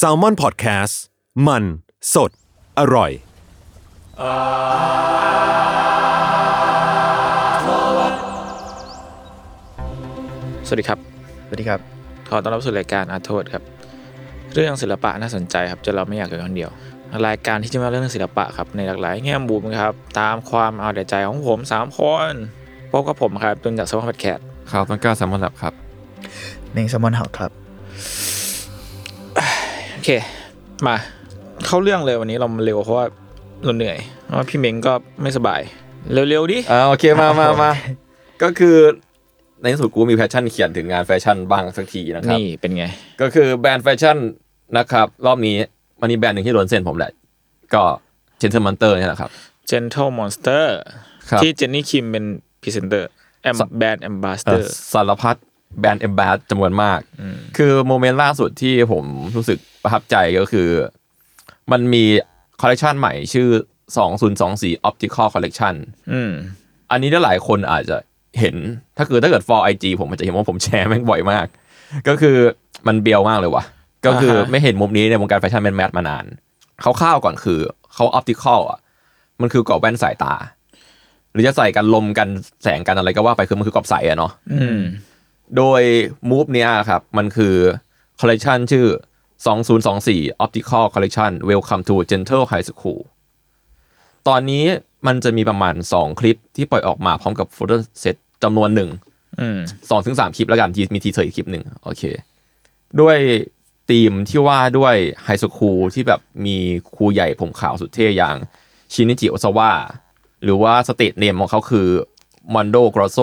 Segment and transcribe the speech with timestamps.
[0.00, 0.94] s a l m o n PODCAST
[1.46, 1.64] มัน
[2.14, 2.30] สด
[2.78, 3.10] อร่อย
[10.66, 10.98] สวัสดีครับ
[11.46, 11.80] สวัสดีครับ
[12.30, 13.62] ขอต้อนรับสู่รายการอาร์โทษครับ
[14.54, 16.70] เรื่องศิลปะน่าสนใจครับจนเราไม่อยากอยู่คนเดียว
[17.26, 22.00] รายการที่จะมาเรื่องศิลปะครับในหลากหลายแง่มุมครับ ตามความเอาแต่ใจของผมสามค
[22.30, 22.32] น
[22.90, 25.74] พบกับผมครับตุนจาก Salmon Podcast ครับต้นกล้า Salmon Lab ครับ
[26.72, 30.12] เม้ง Salmon House ครับโอเค
[30.86, 30.96] มา
[31.66, 33.06] เข้าเรื่องเลยวันนี้เราเร็วเพราะว่า
[33.64, 35.60] เราเหนื่อยเพราะว่าพี่เม้งก็ไม่สบาย
[36.12, 37.70] เร็วๆดิอ่าโอเคมามามา
[38.42, 38.76] ก็คือ
[39.60, 42.84] ในที่สุดกูมี passion เขียนถึงงานแฟชั่นบ้างสักทีนะครับนี่เป็นไง
[43.20, 44.16] ก็คือแบรนด์แฟชั่น
[44.78, 45.56] นะครับ รอบนี้
[46.00, 47.12] มันมีแบรนด์หนึ่งที่โดนเส้นผมแหละ
[47.74, 47.82] ก็
[48.38, 49.30] Gentle Monster นี่แหละครับ
[49.70, 50.64] Gentle Monster
[51.30, 52.24] ครับที่เจนนี่คิมเป็น
[52.62, 53.10] พรีเซนเตอร์
[53.42, 55.36] แอม brand ambassador สารพัด
[55.80, 57.00] brand ambas จำนวนมาก
[57.56, 59.04] คือโมเมนต์ล่าสุดที่ผม
[59.36, 60.68] รู้สึกประทับใจก็คือ
[61.72, 62.04] มันมี
[62.60, 63.48] คอลเลกชันใหม่ชื่อ
[64.18, 65.74] 2024 Optical Collection
[66.12, 66.32] อืม
[66.90, 67.96] อันนี้ถ้าหลายคนอาจจะ
[68.40, 68.54] เห็น
[68.96, 71.46] ถ้าคือถ้าเกิด follow IG ผมมันจะเห็นว่าผมแชร์แม่งบ่อยมาก
[72.08, 72.36] ก็คือ
[72.86, 73.64] มันเบียวมากเลยว่ะ
[74.06, 76.24] ก็คืออ่าฮะไม่เห็นมุมนี้ในวงการแฟชั่นแมน mass มานาน
[76.82, 77.58] คร่าวๆก่อนคือ
[77.94, 78.78] เขา optical อะ
[79.40, 80.34] มันคือกรอบแว่นสายตา
[81.32, 82.28] หรือจะใส่กันลมกัน
[82.62, 84.80] แสงกันอะไรก็ว่าไปคือมันคือกรอบใสอะเนาะอืม
[85.56, 85.82] โดย
[86.30, 87.54] move เนี้ยครับ มันคือ
[88.20, 88.86] คอลเลกชันชื่อ
[89.64, 93.00] 2024 Optical Collection Welcome to Gentle High School
[94.28, 94.64] ตอนนี้
[95.06, 98.90] มันจะมีประมาณ 2 คลิปที่ปล่อยออกมาพร้อมกับ photo setจำนวนหนึ่ง
[99.40, 99.58] อืม
[99.90, 102.02] สองถึงสามคลิปแล้วกันมี teaser อีกคลิปหนึ่งโอเค
[103.00, 103.18] ด้วย
[103.90, 106.56] ธีมที่ว่าด้วย high school ที่แบบมี
[106.94, 108.36] ครูใหญ่ผมขาวสุดเท่อย่าง
[108.92, 109.70] ชินิจิโอซาวะ
[110.44, 111.88] หรือว่า stage name ของเขาคือ
[112.54, 113.18] Mondo Grosso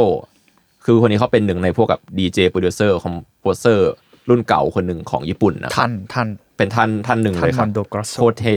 [0.92, 3.92] คือคนนี้เขาเป็นหนึ่งในพวกกับดีเจโปรดิวเซอร์ composer
[4.30, 6.28] รุ่นเก่าคนหนึ่งของญี่ปุ่นนะท่านท่าน
[6.58, 8.56] เป็นท่านท่านหนึ่งท่านเลยครับ Mondo Grosso โคตรเท่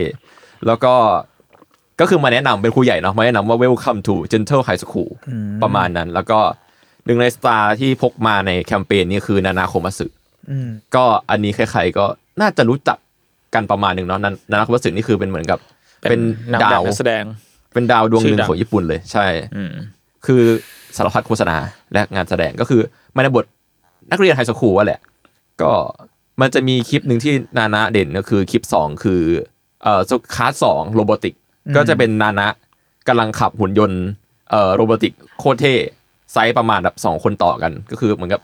[0.67, 0.95] แล้วก็
[2.01, 5.11] ก็คือมาแนะนำเป็นครูใหญ่เนาะมาแนะนำว่า welcome to gentle high school
[5.63, 6.39] ประมาณนั้น แล้วก็
[7.07, 10.07] หนึ่งในสตาร์ที่พกมาในแคมเปญนี้คือนานาโคมัสึ
[10.51, 12.05] อืมก็อันนี้ใครๆก็
[12.41, 12.99] น่าจะรู้จัก
[13.55, 15.59] กันประมาณหนึ่งเนาะนานาโคมัสึนี่คือเป็นเหมือนกับ
[16.11, 16.21] เป็น
[16.53, 17.25] นางดาแบบวนักแสดง
[17.75, 19.27] เป็นดาวดวงหนึ่งชื่อดังของญี่ปุ่นเลย ใช่
[19.57, 19.73] อืม
[20.27, 20.43] คือ
[20.97, 21.57] สารพัดโฆษณา
[21.93, 22.81] และงานแสดงก็คือ
[23.17, 23.45] มาในบท
[24.11, 25.01] นักเรียนไฮสคูลว่าแหละ
[25.63, 25.73] ก็
[26.41, 29.21] มันจะมีคลิปหนึ่งที่นานะเด่นก็คือคลิปสองคือ
[29.83, 30.01] เอ่อ
[30.35, 31.35] คลาสสอง robotic
[31.77, 32.49] ก็จะเป็นนานะ
[33.09, 34.03] กำลังขับหุ่นยนต์
[34.51, 35.75] เอ่อ robotic โคตรเท่
[36.33, 38.41] ไซส์ประมาณแบบสองคนต่อกัน ก็คือเหมือนกับ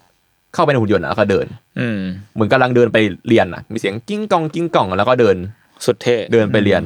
[0.55, 1.47] เข้าไปในหุ่นยนต์อะแล้วก็เดิน
[1.79, 1.99] อืม
[2.35, 2.99] เหมือนกำลังเดินไป
[3.29, 5.37] เรียนอะ มีเสียงกิ้งกองกิ้งกองแล้วก็เดิน
[5.85, 6.81] สุดเท่เดินไปเรียน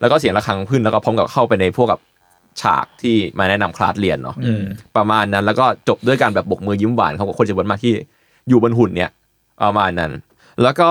[0.00, 2.00] แล้วก็เสียงระฆังขึ้นแล้วก็พร้อมกับเข้าไปในพวกกับ
[2.60, 4.64] ฉากที่มาแนะนำคลาสเรียนเนาะอืม
[4.96, 7.92] ประมาณนั้นแล้วก็จบด้วยการแบบบกมือยิ้มหวานเขากับคนจำนวนมากที่
[8.48, 9.10] อยู่บนหุ่นเนี่ย
[9.62, 10.12] ประมาณนั้น
[10.62, 10.88] แล้วก็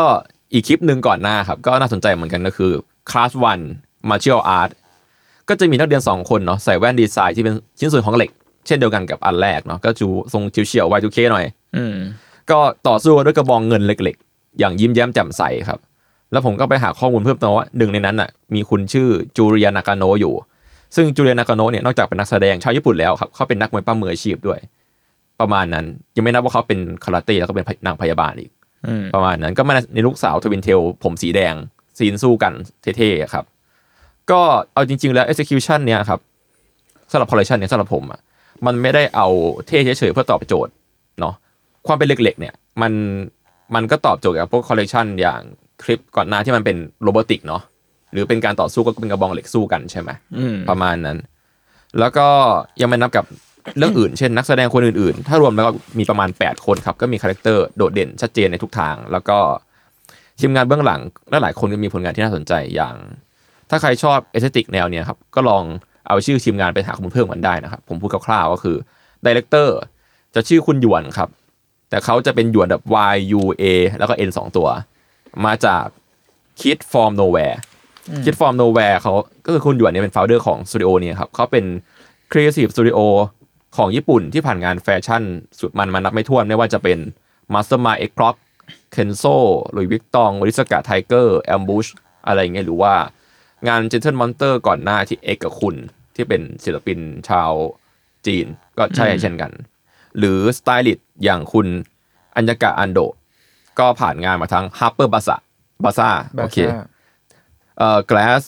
[0.54, 2.72] อีกคลิปหนึ่งก่อนหน้าครับ ก็น่าสนใจเหมือนกันก็คือ
[3.10, 3.60] คลาสวัน
[4.10, 4.70] มาเชียลอาร์ต
[5.50, 8.30] ก็จะมีนักเรียนสองคนเนาะใส่แว่นดีไซน์ที่เป็นชิ้นส่วนของเหล็ก
[8.68, 11.96] เช่นเดียวกันกับอันแรกเนาะก็จูทรงเฉียวๆ Y2K หน่อยอืม
[12.52, 15.80] ก็ต่อสู้กันด้วยกระบองเงินเล็กๆ อย่างยิ้มแย้มแจ่มใสครับ
[16.32, 20.34] แล้วผมก็ไปหาข้อมูลเพิ่มเติมว่าหนึ่งในนั้นน่ะมีคุณชื่อจูเรียนากาโนะอยู่
[20.96, 24.60] ซึ่งจูเรียนากาโนะเนี่ยนอกจากเป็นนักแสดงชาวญี่ปุ่นแล้วครับเขาเป็นนักมวยปั้มมืออาชีพด้วย
[25.40, 25.86] ประมาณนั้น
[26.16, 28.52] ยังไม่นับว่าเขาเป็นคาราเต้แล้วก็เป็นนางพยาบาลอีก
[28.88, 31.56] อืมประมาณนั้นก็มาในลูกสาวทวินเทลผมสีแดง
[31.98, 32.54] ซีนสู้กัน
[32.98, 33.46] เท่ๆครับ
[34.32, 34.42] ก็
[34.74, 36.20] เอาจริง ๆ แล้ว execution เนี่ยครับ
[37.12, 38.20] สำหรับ collection เนี่ยสำหรับผมอะ
[38.66, 39.28] มันไม่ได้เอา
[39.68, 40.74] เท่เฉยๆเพื่อตอบโจทย์
[41.20, 41.34] เนาะ
[41.88, 42.94] ความเป็นเหล็กๆเนี่ยมัน
[43.76, 45.42] มันก็ตอบโจทย์กับพวก collection อย่าง
[45.84, 47.62] คลิปก่อนหน้าที่มันเป็นโรบอติกเนาะ
[48.16, 51.18] หรือเป็นการต่อสู้ก็เป็นกระบองเหล็กสู้กันใช่ไหมอืมประมาณนั้น
[52.00, 52.28] แล้วก็
[52.82, 53.26] ยังไม่นับกับ
[53.78, 59.38] เรื่องอื่น เช่นนักแสดงคนอื่นๆ ถ้ารวมแล้วก็มีประมาณ 8 คนครับ ก็มี character โดดเด่นชัดเจนในทุกทาง แล้วก็
[60.40, 62.96] ทีมงานเบื้องหลังและหลายคนก็มีผลงานที่น่าสนใจอย่าง
[63.70, 65.64] ถ้าใครชอบ aesthetic แนวเนี้ยครับ ก็ลอง
[66.08, 68.78] เอาชื่อทีมงานไปหาข้อมูลเพิ่มกันได้นะครับ ผมพูดคร่าวๆก็คือ
[69.26, 69.78] director
[70.36, 71.30] จะชื่อคุณหยวนครับ
[71.90, 72.84] แต่เขาจะเป็นหยวนแบบ
[73.14, 73.64] Y U A
[73.98, 74.68] แล้วก็ N สองตัว
[75.46, 75.86] มาจาก
[76.60, 77.58] Kid From Nowhere
[78.24, 79.14] Kid From Nowhere เขา
[79.46, 81.66] ก็คือคุณหยวนเนี่ยเป็น founder ของสตูดิโอเนี่ยครับเขาเป็น
[82.32, 83.00] Creative Studio
[83.78, 85.24] ของญี่ปุ่นที่ผ่านงานแฟชั่น
[85.60, 86.98] สุดมันมานับไม่ถ้วนไม่ว่าจะเป็น
[87.54, 88.36] Mastermind X Clock
[88.92, 89.24] เคนโซ
[89.72, 91.88] หรือวิกตองวริสกาไทเกอร์แอมบูช
[92.28, 92.94] อะไรเงี้ยหรือว่า
[93.68, 95.76] งาน Gentle Monster ก่อนหน้าที่เอกกับคุณ
[96.16, 97.00] ที่เป็นศิลปิน
[97.30, 97.52] ชาว
[98.26, 98.46] จีน
[98.78, 99.52] ก็ใช่เช่นกัน
[100.18, 101.68] หรือสไตลิสต์อย่างคุณ
[102.36, 103.00] อัญญากะอันโด
[103.80, 105.36] ก็ผ่านงานมาทั้ง Harper b a z a
[105.84, 106.95] b a z a บาโอเคซ่า
[107.78, 108.42] เอ่อ glass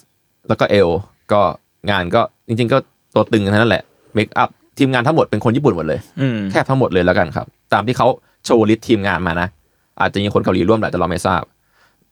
[0.47, 0.89] แล้วก็เอล
[1.31, 1.41] ก็
[1.89, 2.77] งานก็จริง ๆ ก็
[3.13, 3.83] ตัวตึงทั้งนั้นแหละ
[4.13, 8.07] เมคอัพทีมงานทั้งหมดเป็นคนญี่ปุ่นหมดเลยอืมแทบทั้งหมดเลยแล้วกันครับ ตามที่เขา
[8.45, 9.47] โชว์ลิสต์ทีมงานมานะ
[9.99, 11.43] อาจจะมีคนเกาหลีร่วมแหละแต่เราไม่ทราบ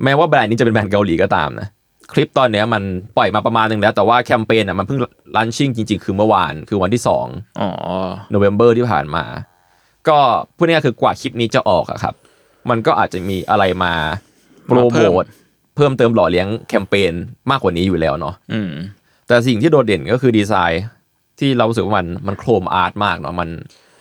[0.04, 1.68] แม้ว่าแบรนด์นี้จะเป็นแบรนด์เกาหลีก็ตามนะ
[2.14, 2.84] คลิปตอนเนี้ยมัน
[3.18, 5.00] ปล่อยมาประมาณหนึงแล้ว แต่ว่าแคมเปญอะมันเพิ่ง
[5.36, 7.70] ลันชิ่งจริง ๆ คือเมื่อวานคือวันที่2อ๋อ
[8.30, 9.24] November ที่ผ่านมา
[10.08, 10.18] ก็
[10.56, 12.14] พูดง่ายๆคือกว่าคลิปนี้จะออกอะครับ
[12.70, 13.94] มันก็อาจจะมีอะไรมา
[14.66, 15.26] โปรมาโมเพิ่มท
[15.76, 17.14] เพิ่มเติมหล่อเลี้ยงแคมเปญ
[17.52, 18.72] มากกว่านี้อยู่แล้วเนาะอืม
[19.28, 20.84] แต่สิ่งที่โดดเด่นก็คือดีไซน์
[21.40, 23.50] ที่เรารู้สึกว่ามันมันโคตร art มากเนาะมัน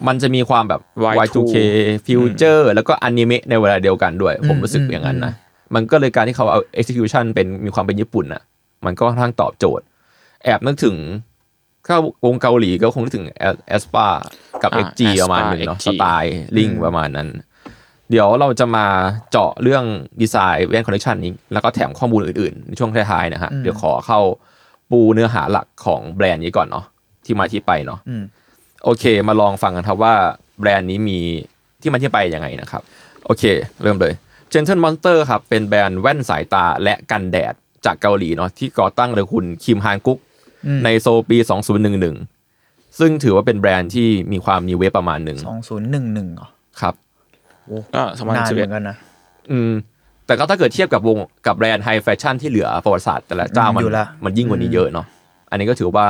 [0.06, 0.80] มันจะมีความแบบ
[1.26, 1.54] Y2K
[2.06, 5.32] future แล้วก็อนิเมะในเวลาเดียวกันด้วย ผมรู้สึกอย่างนั้นนะ
[5.74, 8.42] มันก็เลยการที่เขาเอา execution เป็นมีความเป็นญี่ปุ่นอะ
[8.84, 9.84] มันก็ค่อนข้างตอบโจทย์
[10.44, 10.96] แอบนึกถึง
[11.86, 13.26] ถ้าวงเกาหลีก็คงนึกถึง
[13.68, 14.06] aespa
[14.62, 17.28] กับอ่า XG ประมาณหนึ่งเนาะ XG styling ประมาณนั้น
[18.14, 18.86] เดี๋ยวเราจะมา
[19.30, 19.84] เจาะเรื่อง
[20.20, 24.20] ดีไซน์แว่นคอลเลคชันนี้ แล้วก็แถมข้อมูลอื่นๆ ในช่วงท้ายๆนะฮะ เดี๋ยวขอเข้า
[24.90, 26.84] ปูเนื้อหาหลักของแบรนด์นี้ก่อนเนาะ
[27.24, 28.24] ที่มาที่ไปเนาะอืม
[28.84, 30.14] โอเค มาลองฟังกันครับว่า
[30.60, 31.18] แบรนด์นี้มี
[31.80, 32.82] ที่มาที่ไปยังไงนะครับ
[33.24, 33.44] โอเค
[33.82, 34.14] เริ่มเลย
[34.52, 40.18] Gentle Monster ครับ เป็นแบรนด์แว่นสายตาและกันแดดจากเกาหลีเนาะที่ก่อตั้งโดยคุณคิมฮานกุ๊ก
[40.66, 41.38] อืมในโซลปี
[42.18, 46.48] 2011 ซึ่งถือว่าเป็นแบรนด์ที่มีความมี wave ประมาณหนึ่งสองศูนย์หนึ่งหนึ่งเหรอ
[46.80, 46.94] ครับ
[47.94, 48.96] ก็สองพันนานสิบเหเอ็มืดอนกันนะ
[49.50, 49.72] อืม
[50.26, 51.16] แต่ก็ถ้าเกิดเทียบกับวง
[51.46, 55.06] กับแบรนด์ high fashion ที่เหลือประวัติศาสตร์แต่ละเจ้าอืมมันอยู่ละมันยิ่งกว่านี้เยอะเนาะ
[55.50, 56.06] อันนี้ก็ถือว่า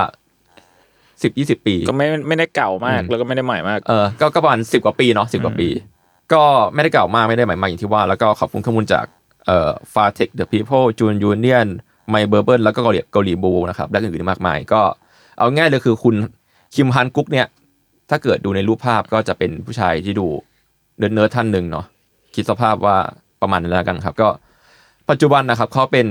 [1.22, 5.68] สิบยี่สิบปี ก็ไม่ไม่ได้เก่ามากอืมแล้วก็ไม่ได้ใหม่มากเออก็ก็ประมาณสิบกว่าปีเนาะสิบกว่าปี
[6.32, 6.42] ก็
[6.74, 9.04] ไม่ได้เก่ามากไม่ได้ใหม่มากอย่างที่ว่า แล้วก็ขอบคุณข้อมูลจาก
[9.46, 11.68] เอ่อฟาเทคเดอะพีเพิลจูนยูเนียน
[12.10, 14.80] ไมเบอร์เบิแล้วก็เกาหลีเกาหลีบูนะครับและอื่นๆมากมาย ก็
[15.38, 16.14] เอาง่ายเลยคือคุณ
[16.74, 17.46] คิมฮันกุ๊กเนี่ย
[18.10, 20.26] ถ้าเกิดดูในรูปภาพก็จะเป็นผู้ชายที่ดู
[20.98, 21.86] เนิร์ดๆท่านหนึ่งเนาะ
[22.34, 22.96] คิดสภาพว่า
[23.42, 24.28] ประมาณนั้นแล้วกันครับ ก็
[25.10, 26.08] ปัจจุบันนะครับเขาเป็น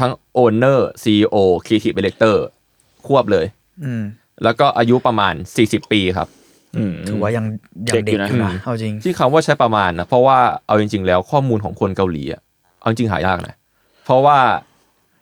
[0.00, 2.44] ทั้งโอนเนอร์ซีโอครีเอทีฟเดเรคเตอร์
[3.06, 3.46] ควบเลย
[3.84, 4.02] อืม
[4.44, 6.28] แล้วก็อายุประมาณ40ปีครับ
[6.76, 7.44] อืมถือว่ายัง
[7.88, 12.40] ยังเด็กเด็อกยู่นะอยู่นะเอาจริง ที่คำว่าใช้ประมาณนะเพราะว่าเอาจริง ๆ แล้วข้อมูลของคนเกาหลีอะ
[12.80, 13.54] เอาจริงหายากนะ
[14.04, 14.38] เพราะว่า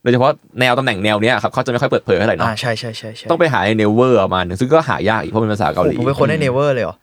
[0.03, 6.97] โดยเฉพาะแนวตำแหน่งแนวเนี้ยครับเขาจะไม่ค่อยเปิดเผยเท่าไหร่เนาะอ่าใช่ใช่ใช่ใช่ต้องไปหาในเนเวอร์ประมาณหนึงซึ่งก็หายากอีกเพราะเป็นภาษาเกาหลีผมเป็นคนได้เนเวอร์เลยเหรอ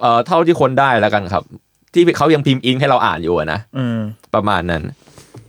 [0.00, 1.44] เอ่อเท่าที่คนได้แล้วกันครับ
[1.94, 3.98] ที่เขายังพิมพ์อิงให้เราอ่านอยู่อะนะอืม
[4.34, 4.82] ประมาณนั้น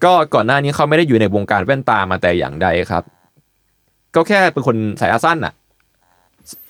[0.03, 3.03] ก็ก่อนหน้านี้เขาไม่ได้อยู่ในวงการแว่นตามาแต่อย่างใดครับ
[4.15, 5.53] ก็แค่เป็นคนสายตาสั้นอะ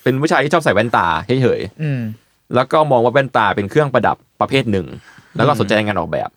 [0.04, 2.02] เป็นผู้ชายที่ชอบใส่แว่นตาเฉยๆอืม
[2.56, 4.88] แล้วก็มองว่าแว่นตาเป็นเครื่องประดับประเภทหนึ่ง
[5.36, 6.30] แล้วก็สนใจในงานออกแบบ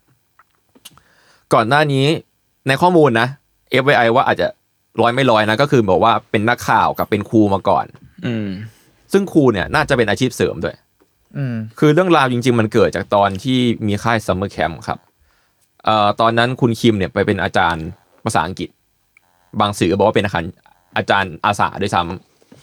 [1.54, 2.06] ก่อนหน้านี้
[2.68, 3.28] ในข้อมูลนะ
[3.82, 4.46] FYI ว่าอาจจะ
[5.00, 7.86] ร้อยไม่ร้อยนะก็คือบอกว่าเป็นนักข่าวกับเป็นครูมาก่อน
[8.26, 8.48] อืม
[9.12, 10.91] ซึ่งครูเนี่ยน่าจะเป็นอาชีพเสริมด้วยอืม
[11.78, 14.98] คือเรื่องราวจริง ๆ มันเกิดจากตอนที่มีค่าย summer camp ครับ
[15.84, 17.86] เอ่อตอนนั้นคุณคิมเนี่ยไปเป็นอาจารย์
[18.24, 18.68] ภาษาอังกฤษ
[19.60, 20.52] บางสื่อบอกว่าเป็นอาจารย์
[20.96, 22.02] อาจารย์อาสาด้วยซ้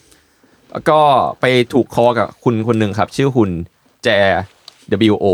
[0.05, 0.99] ำแล้วก็
[1.41, 3.49] ไปถูกคอกับคุณคนหนึ่งครับ ชื่อคุณ
[4.03, 4.09] แจ
[5.11, 5.25] WO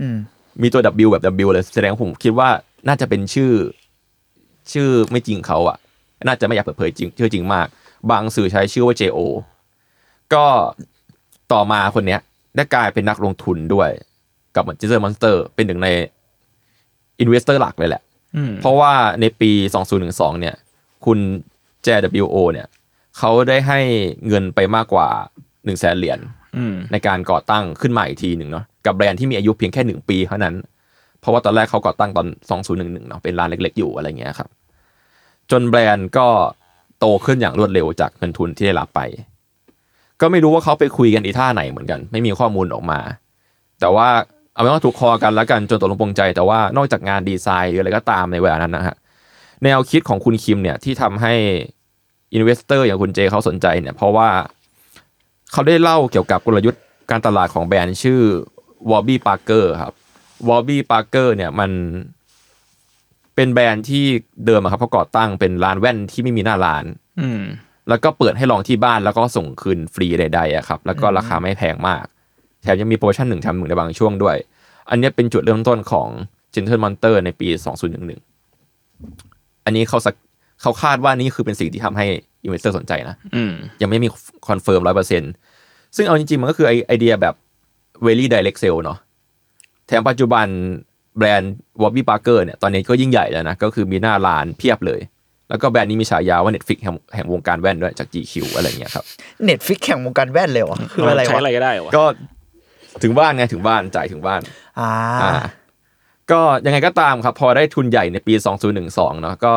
[0.00, 0.16] อืม
[0.62, 2.48] มีตัว W แบบ W เลยแสดงว่าผมคิดว่า
[2.88, 3.52] น่าจะเป็นชื่อ
[4.72, 5.76] ชื่อไม่จริงเขาอะ
[6.26, 7.66] น่าจะไม่อยากเปิดเผยจริงชื่อจริงมาก
[8.10, 9.18] บางสื่อใช้ชื่อว่า JO
[10.34, 10.46] ก็
[11.52, 12.20] ต่อมาคนเนี้ย
[12.56, 13.90] ได้กลายเป็นนักลงทุนด้วย
[14.56, 15.88] กับ Gentle Monster เป็นหนึ่งใน
[17.20, 18.02] investor หลักเลยแหละ
[18.36, 19.50] อืมเพราะว่าในปี
[19.96, 20.54] 2012 เนี่ย
[21.04, 21.18] คุณ
[21.86, 22.66] JWO เนี่ย
[23.18, 23.80] เขาได้ให้
[24.28, 25.08] เงินไปมากกว่า
[25.40, 26.18] 1 0 0 0 0แสนเหรียญ
[26.56, 30.54] อืมในการก่อตั้งขึ้นมาอีกทีหนึ่งเนาะกับแบรนด์ที่มีอายุเพียงแค่หนึ่งปีเท่านั้น
[31.20, 32.26] เพราะว่าตอนแรกเขาก่อตั้งตอน
[32.68, 34.48] 2011เนาะเป็นร้านเล็กๆอยู่อะไรเงี้ยครับ
[35.50, 36.28] จนแบรนด์ก็
[36.98, 39.00] โตขึ้นอย่างรวดเร็วจากเงินทุนที่ได้รับไป
[40.20, 43.00] ก็ไม่รู้ว่าเขาไปคุยกันอีท่าไหนเหมือนกัน ไม่มีข้อมูลออกมา
[43.80, 44.08] แต่ว่า
[44.52, 48.96] เอาเป็นว่าถูกคอกันแล้วกันจนตกลงปรงใจ แต่ว่านอกจากงานดีไซน์หรืออะไรก็ตามในเวลานั้นนะฮะ
[49.64, 51.34] แนวคิดของคุณคิมเนี่ยที่ทำให้
[52.32, 54.28] investor อย่างคุณเจเขาสนใจเนี่ย เพราะว่า
[55.52, 58.20] เขาได้เล่าเกี่ยวกับกลยุทธ์การตลาดของแบรนด์ชื่อ
[58.90, 59.94] วอ r บี้ปาร์เกอร์ครับ
[60.48, 61.70] วอ r บี้ปาร์เกอร์เนี่ยมัน
[63.34, 64.04] เป็นแบรนด์ที่
[64.46, 66.84] เดิมครับเขาก่อตั้งเป็นร้านแว่นที่ไม่มีหน้าร้าน
[67.20, 67.42] อืม
[67.88, 72.04] แล้วก็เปิดให้ลองที่บ้านแล้วก็ส่งคืนฟรีใดๆอะครับแล้วก็ราคาไม่แพงมาก
[72.62, 74.36] แถมยังมีโปรโมชั่นหนึ่งแถมหนึ่งในบางช่วงด้วย
[74.90, 76.08] อันเนี้ยเป็นจุดเริ่มต้นของ
[76.54, 77.48] Gentle Monster ในปี
[78.76, 80.14] 2011 อันนี้เขาสัก
[80.62, 82.06] เขาคาดว่านี่คือเป็นสิ่งที่ทำให้
[82.42, 84.08] investor สนใจนะอืมยังไม่มี
[84.48, 85.22] confirm ร้อยเปอร์เซ็น
[85.96, 87.34] ซึ่งเอาจริงๆ มันก็คือไอไอเดียแบบ
[88.06, 88.98] very direct sale เนาะ
[89.86, 90.46] แถมปัจจุบัน
[91.18, 95.00] แบรนด์ Warby Parker เนี่ยตอนนี้ก็ยิ่งใหญ่แล้วนะ ก็คือมีหน้าร้านเพียบเลย
[95.50, 99.04] แล้วก็แบรนด์นี้มีฉายาว่า Netflix แห่งแห่งวงการแว่นด้วยจาก GQ อะไรเงี้ยครับ
[99.44, 102.04] Netflix แห่งวงการแว่นเลยเหรอคืออะไรใช้วะอะไรก็ได้เหรอวะก็
[103.02, 104.40] ถึงบ้านไงถึงบ้านจ่ายถึงบ้าน
[104.80, 104.90] อ่า
[105.22, 105.32] อ่า
[106.30, 108.34] ก็ยังไงก็ตามครับ พอได้ทุนใหญ่ในปี
[108.78, 109.54] 2012 เนาะก็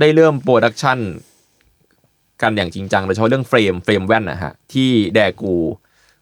[0.00, 0.98] ได้เริ่ม production
[2.42, 5.54] กันอย่างจริงจังโดยเฉพาะเรื่อง frame frame แว่นนะฮะที่แดกู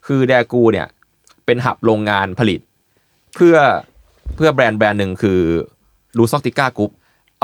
[0.06, 0.86] คือแดกูเนี่ย
[1.46, 2.60] เป็น hub โรงงานผลิต
[3.34, 3.56] เพื่อ
[4.36, 5.40] เพื่อแบรนด์แบรนด์หนึ่งคือ
[6.18, 6.90] Luxottica Group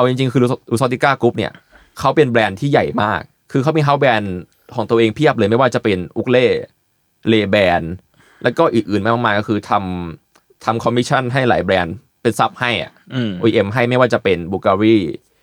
[0.00, 0.42] เอาจริงๆ คือ
[0.72, 1.52] Luxottica Group เนี่ย
[1.98, 3.20] เขาเป็นแบรนด์ที่ใหญ่มาก
[3.52, 4.36] คือเขามี house brand
[4.74, 7.92] ของตัวเองเพียบเลยไม่ว่าจะเป็น Oakley Ray-Ban
[8.42, 14.96] แล้วก็อื่นๆมากมายก็คือทำทำคอมมิชชั่นให้หลายแบรนด์เป็น sub ให้อะอืม OEM ให้ไม่ว่าจะเป็น Bvlgari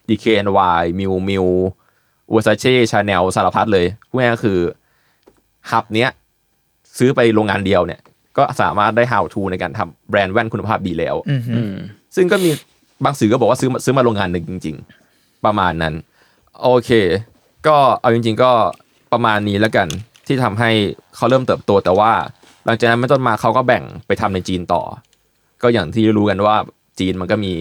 [0.10, 4.60] DKNY Miu Miu Versace Chanel สารพัดเลยพูดง่ายๆก็คือ
[5.70, 6.10] hub เนี้ย
[6.98, 8.02] ซื้อไปโรงงานเดียวเนี่ย
[8.38, 11.76] ก็สามารถได้ how to ในการทำแบรนด์แว่นคุณภาพดีแล้วอืมฮึอืม
[12.16, 12.52] ซึ่งก็มี
[13.04, 14.76] บางสื่อก็บอกว่าซื้อมาซื้อมาโรงงานหนึ่งจริง
[15.10, 15.94] ๆ ประมาณนั้น
[16.64, 16.92] โอเค
[17.68, 18.52] ก็เอาจริง ๆ ก็
[19.14, 19.88] ประมาณนี้แล้วกัน
[20.28, 20.70] ที่ทำให้
[21.16, 22.12] เขาเริ่มเติบโตแต่ว่า
[22.66, 24.82] หลังจากนั้นไม่ต้นมาเขาก็แบ่งไปทำในจีนต่อ
[25.62, 26.56] ก็อย่างที่รู้กันว่า
[27.00, 27.54] จีนมันก็มี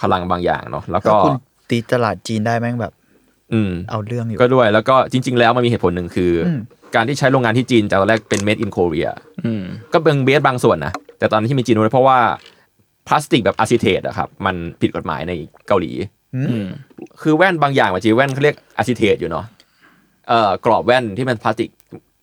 [0.00, 1.34] พลังบางอย่างเนาะแล้วก็ก็คุณ
[1.70, 2.92] ตีตลาดจีนได้แม่งแบบ
[3.52, 6.60] อืม เอาเรื่องอยู่ก็ด้วย แล้วก็จริง ๆ แล้วมันมีเหตุผลหนึ่งคืออม
[6.94, 9.10] การที่ใช้โรงงานที่จีนจากตอนแรกเป็น made in Korea
[9.46, 12.18] อืมก็เป็น base บางส่วนนะแต่ตอนที่มีจีนด้วยเพราะว่า
[13.08, 15.32] พลาสติกแบบ acetate อะครับมันผิดกฎหมายใน
[15.68, 15.92] เกาหลี
[16.36, 16.66] อืม
[17.22, 19.44] คือแว่นบางอย่างว่าจีแว่นเขาเรียก acetate อยู่เนาะ
[20.28, 21.70] เอ่อกรอบแว่นที่มันพลาสติก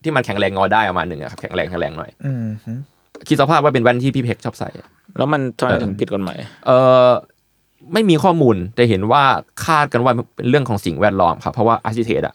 [0.02, 2.72] ที่มันแข็งแรงงอได้ประมาณหนึ่งอะครับแข็งแรงแข็งแรงหน่อยอืมฮึ
[3.28, 4.88] คิดสภาพว่าเป็นแว่นที่พี่เพกชอบใส่อะ
[5.18, 6.70] แล้วมันทำไมถึงผิดกฎหมายเอ
[7.08, 7.10] อ
[7.92, 9.22] ไม่มีข้อมูลแต่เห็นว่า
[9.64, 12.34] คาดกันว่าเป็นเรื่องของสิ่งแวดล้อมครับเพราะว่า acetate อะ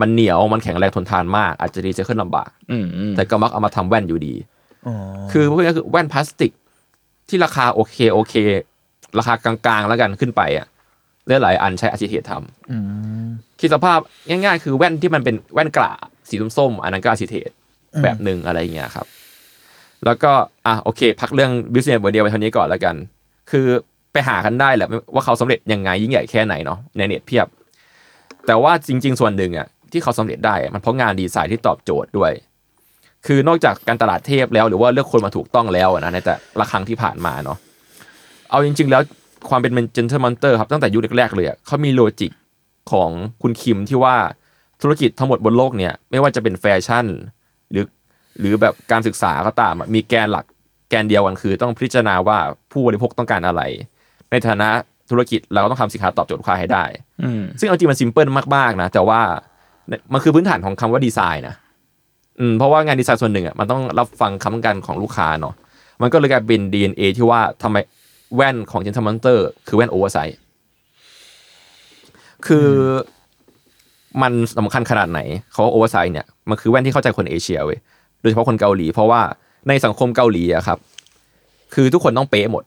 [0.00, 4.34] มันเหนียวมันแข็งแรงทนทานมากอาจจะรีไซเคิลลำบากอืมอืมแต่ก็มักเอามาทำแว่นอยู่ดี
[4.86, 4.94] อ๋อ
[5.32, 6.52] คือพวกนี้คือแว่นพลาสติก
[7.30, 8.34] ที่ราคาโอเคโอเค
[9.18, 10.66] ราคากลางๆแล้วกันขึ้นไปอะ
[11.42, 12.32] หลายๆอันใช้ acetate ทำ
[12.70, 12.76] อื
[13.26, 15.90] มคิดสภาพง่ายๆ คือแว่นที่มันเป็นแว่นกระ
[16.28, 17.50] สีส้มๆอันนั้นก็ acetate
[18.02, 19.06] แบบหนึ่งอะไรอย่างเงี้ยครับ
[20.04, 20.32] แล้วก็
[20.66, 22.94] อะโอเค พักเรื่อง business model ไปเท่านี้ก่อนแล้วกัน
[23.50, 23.66] คือ
[24.12, 27.46] ไปหากันได้แหละว่าเขาสำเร็จยังไงยิ่งใหญ่แค่ไหนเนาะในเน็ตเพียบ
[28.46, 32.32] แต่ว่าจริง ๆ ส่วนหนึ่งอะที่เขาสำเร็จได้อะมันเพราะงานดีไซน์ที่ตอบโจทย์ด้วย
[33.26, 37.58] คือนอกจากการตลาดเทพแล้ว หรือว่าเลือกคนมาถูกต้องแล้วอะนะในแต่ละครั้งที่ผ่านมาเนาะ
[38.50, 39.02] เอาจริง ๆ แล้ว
[39.48, 42.30] ความเป็น Gentle Monster ครับตั้งแต่ยุคแรกๆเลยอะเขามี logic
[42.92, 43.10] ของ
[43.42, 44.16] คุณคิมที่ว่า
[44.82, 47.06] ธุรกิจทั้งหมดบนโลกเนี่ยไม่ว่าจะเป็นแฟชั่น
[47.70, 47.84] หรือ
[48.40, 50.44] หรือแบบการศึกษาก็ตามอะมีแกนหลัก
[50.90, 52.38] แกนเดียวกันคือ ต้องพิจารณาว่า
[52.72, 53.62] ผู้บริโภคต้องการอะไร
[54.30, 54.68] ในฐานะ
[55.10, 56.84] ธุรกิจเราก็ต้องทำสินค้าตอบโจทย์ลูกค้าให้ได้
[57.22, 59.20] อืมซึ่งเอาจริงมัน simple มากๆนะแต่ว่า
[60.12, 61.54] มันคือพื้นฐานของคำว่าดีไซน์นะ
[62.40, 65.54] อืมเพราะว่างานดีไซน์ส่วนหนึ่งอะมันต้องรับฟังความต้องการของลูกค้าเนาะ
[66.02, 67.76] มันก็เลยกลายเป็น DNA ที่ว่าทำไม
[68.36, 70.36] แว่นของเจนท m ม n เตอร์คือแว่น oversize
[72.46, 72.68] คือ
[74.22, 75.20] มันสำคัญขนาดไหน
[75.52, 77.78] เขา oversize เนี่ยมันคือแว่นที่เข้าใจคนเอเชียเว้ย
[78.20, 79.20] โดยเฉพาะคนเกาหลี เพราะว่า
[79.68, 80.78] ในสังคมเกาหลีอะครับ
[81.74, 82.64] คือทุกคนต้องเป๊ะหมด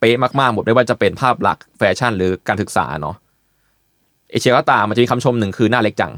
[0.00, 3.16] เป๊ะมากๆหมดไม่ว่าจะเป็นภาพลักษณ์แฟชั่นหรือการศึกษาเนาะ
[4.30, 6.12] เอเชียก็ตามมันจะมีคำชมหนึ่งคือหน้าเล็กจัง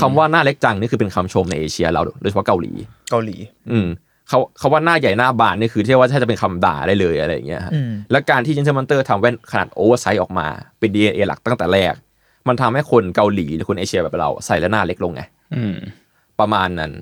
[0.00, 2.72] คำว่าหน้าเล็กจังนี่คือเป็นคำชมในเอเชียเราโดยเฉพาะเกาหลี
[3.10, 3.36] เกาหลี
[3.72, 3.88] อืม
[4.28, 10.46] เขาเขาว่าหน้าใหญ่หน้าบานนี่คือที่ว่าถ้าจะเป็นคำด่าได้เลยอะไรอย่างเงี้ยฮะอืมและการที่ Gentle Monster ทำแว่นขนาด oversize ออกมา
[10.78, 11.94] เป็น DNA หลักตั้งแต่แรก
[12.48, 15.22] มันทำให้คนเกาหลีหรือคนเอเชียแบบเราใส่แล้วหน้าเล็กลงไง
[15.54, 15.76] อืม
[16.40, 16.92] ประมาณนั้น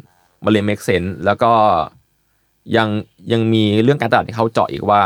[0.45, 1.53] มันเลย make sense แล้วก็
[2.77, 2.89] ยัง
[3.33, 5.03] ยังมีเรื่องการตลาดที่เขาเจาะอีกว่า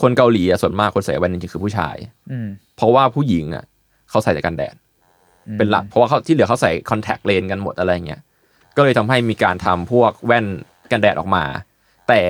[0.00, 1.96] คนเกาหลีอะส่วนมากคนใส่แว่นจริงๆคือผู้ชาย
[2.30, 3.64] อืมเพราะว่าผู้หญิงอะ
[4.10, 4.74] เขาใส่แต่กันแดด
[5.58, 8.20] เป็นหลัก เพราะว่าเขาที่เหลือเขาใส่คอนแทคเลนกันหมดอะไรเงี้ย
[8.76, 10.46] ก็เลยทำให้มีการทำพวกแว่น
[10.90, 11.44] กันแดดออกมา
[12.08, 12.20] แต่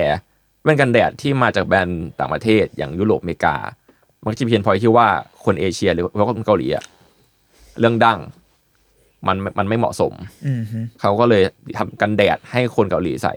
[0.63, 3.55] แว่นกันแดดที่มาจากแบรนด์ต่างประเทศอย่างยุโรปอเมริกา
[4.23, 5.07] มันก็จะ pain point ที่ว่า
[5.45, 6.83] คนเอเชียหรือว่าคนเกาหลีอะ
[7.79, 8.19] เรื่องดั้ง
[9.27, 10.13] มันมันไม่เหมาะสม
[10.47, 11.43] อืมฮึเขาก็เลย
[11.77, 13.33] ทำกันแดดให้คนเกาหลีใส่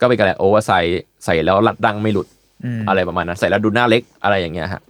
[0.00, 2.26] ก็เป็นกันแดด oversize ใส่แล้วรัดดั้งไม่หลุด
[2.64, 4.82] อืมอะไรประมาณนั้น ใส่แล้วดูหน้าเล็กอะไรอย่างเงี้ยฮะ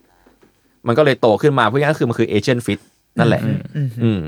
[0.86, 2.80] มันก็เลยโตขึ้นมาเพราะงั้นคือมันคือ Asian fit
[3.18, 3.42] นั่นแหละ
[3.76, 4.20] อืมฮึอืม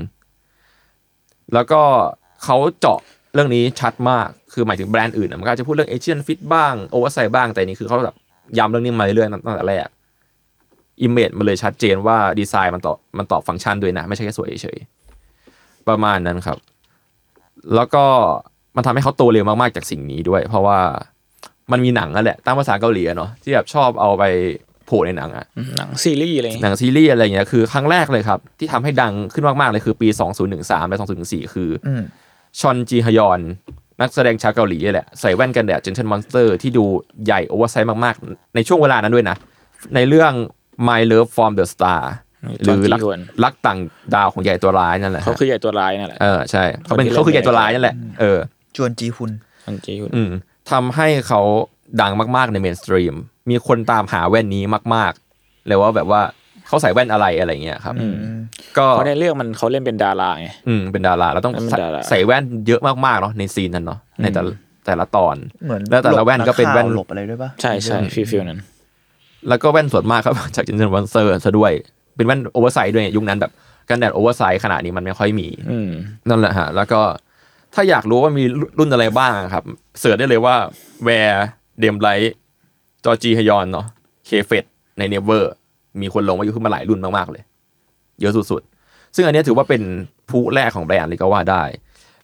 [1.53, 1.81] แล้วก็
[2.43, 2.99] เขาเจาะ
[3.33, 8.15] เรื่องนี้ชัดมาก คือหมายถึงแบรนด์อื่นอะมันก็อาจจะพูดเรื่อง Asian fit บ้าง oversize บ้าง แต่นี่คือเขาแบบ
[8.57, 9.81] ย้ำเรื่องนี้มาเรื่อยๆตั้งแต่แรก
[11.01, 16.57] image มันเลยชัดเจนว่าดีไซน์มันตอบมันตอบฟังก์ชันด้วยนะ ไม่ใช่แค่สวยเฉยๆประมาณนั้นครับ
[17.75, 18.05] แล้วก็
[18.75, 20.79] มันทำให้เขาโตเร็วมากๆจากสิ่งนี้ด้วย เพราะว่า
[21.71, 24.23] มันมีหนังนั่นแหละตามภาษาเกาหลีอะเนาะที่แบบชอบเอาไป
[24.70, 25.45] โผล่ในหนังอะ
[25.77, 30.07] หนังซีรีส์อะไรอย่างเงี้ยนังซีรีส์อะไรอย่างเงี้ยคือครั้งแรกเลยครับ ที่ทำให้ดังขึ้นมากๆเลยคือปี
[30.49, 32.03] 2013 และ 2014 คืออืม
[32.59, 33.41] ชอนจีฮยอน
[34.01, 36.85] นักแสดงชาวเกาหลีนี่แหละ ใส่แว่นกันแดด Gentle Monster ที่ดู
[37.25, 39.37] ใหญ่ oversize มากๆ ในช่วงเวลานั้นด้วยนะ
[39.95, 40.33] ในเรื่อง
[40.87, 42.01] My Love from the Star
[42.63, 43.79] หรือรักจงจีฮวนรักต่าง
[44.15, 48.39] ดาวของยัยตัวร้ายนั่นแหละฮะเขาคือยัยตัวร้ายนั่นแหละเออใช่เขาเป็นคนที่เขาคือยัยตัวเล่นร้ายนั่นแหละเออ
[48.75, 49.31] จวนจีฮุน
[49.65, 50.31] จงจีฮวนอืม
[50.71, 51.41] ทำให้เขา
[52.01, 53.15] ดังมากๆใน mainstream
[53.49, 54.63] มีคนตามหาแว่นนี้
[54.95, 56.21] มากๆเลยว่าแบบว่า
[56.67, 58.15] เขาใส่แว่นอะไรอะไรเงี้ยครับอืม
[58.77, 64.51] ก็เพราะในเรื่องมันเขาเล่นเป็นดาราไงอืมเป็นดาราเราต้องเป็นใส่ดาราใส่แว่นเยอะมากๆเนาะในซีนนั้นเนาะในแต่ละ
[64.85, 68.59] แต่ละตอนเหมือนแล้วแต่ละแว่นก็เป็นแว่นหลบอะไรด้วยปะใช่ใช่ฟีลฟีลนั้น
[69.49, 71.71] แล้วก็แว่นส่วนมากครับจากจินเซนวันเซอร์ซะด้วย
[72.15, 73.51] เป็นแว่นโอเวอร์ไซส์ด้วยยุคนั้นแบบ
[73.89, 75.89] กันแดดโอเวอร์ไซส์ขนาดนี้มันไม่ค่อยมีอืม
[76.29, 77.01] นั่นแหละฮะแล้วก็
[77.73, 78.43] ถ้าอยากรู้ว่ามี
[78.79, 79.63] รุ่นอะไรบ้างครับ
[79.99, 80.55] เสิร์ชได้เลยว่า
[81.03, 81.45] แวร์
[81.79, 82.35] เดมไลท์
[83.03, 83.85] จอจีฮยอนเนาะ
[84.25, 84.65] เคเฟต
[84.97, 85.51] ในเนเวอร์
[86.01, 87.43] มีคนลงมาอยู่ขึ้นมาหลายรุ่นมากๆเลย
[88.21, 89.81] เยอะสุดๆ ซึ่งอันนี้ถือว่าเป็น
[90.29, 91.63] ผู้แรกของแบรนด์เลยก็ว่าได้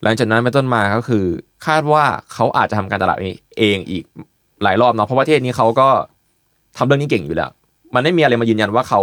[0.03, 1.25] หลังจากนั้นเป็นต้นมาก็คือ
[1.65, 4.03] คาดว่าเขาอาจจะทำการตลาดนี้เองอีก
[4.63, 5.89] หลายรอบเนาะเพราะประเทศนี้เขาก็
[6.77, 7.51] ทำเรื่องนี้เก่งอยู่แล้ว
[7.95, 9.01] มันไม่มีอะไรมายืนยันว่าเขา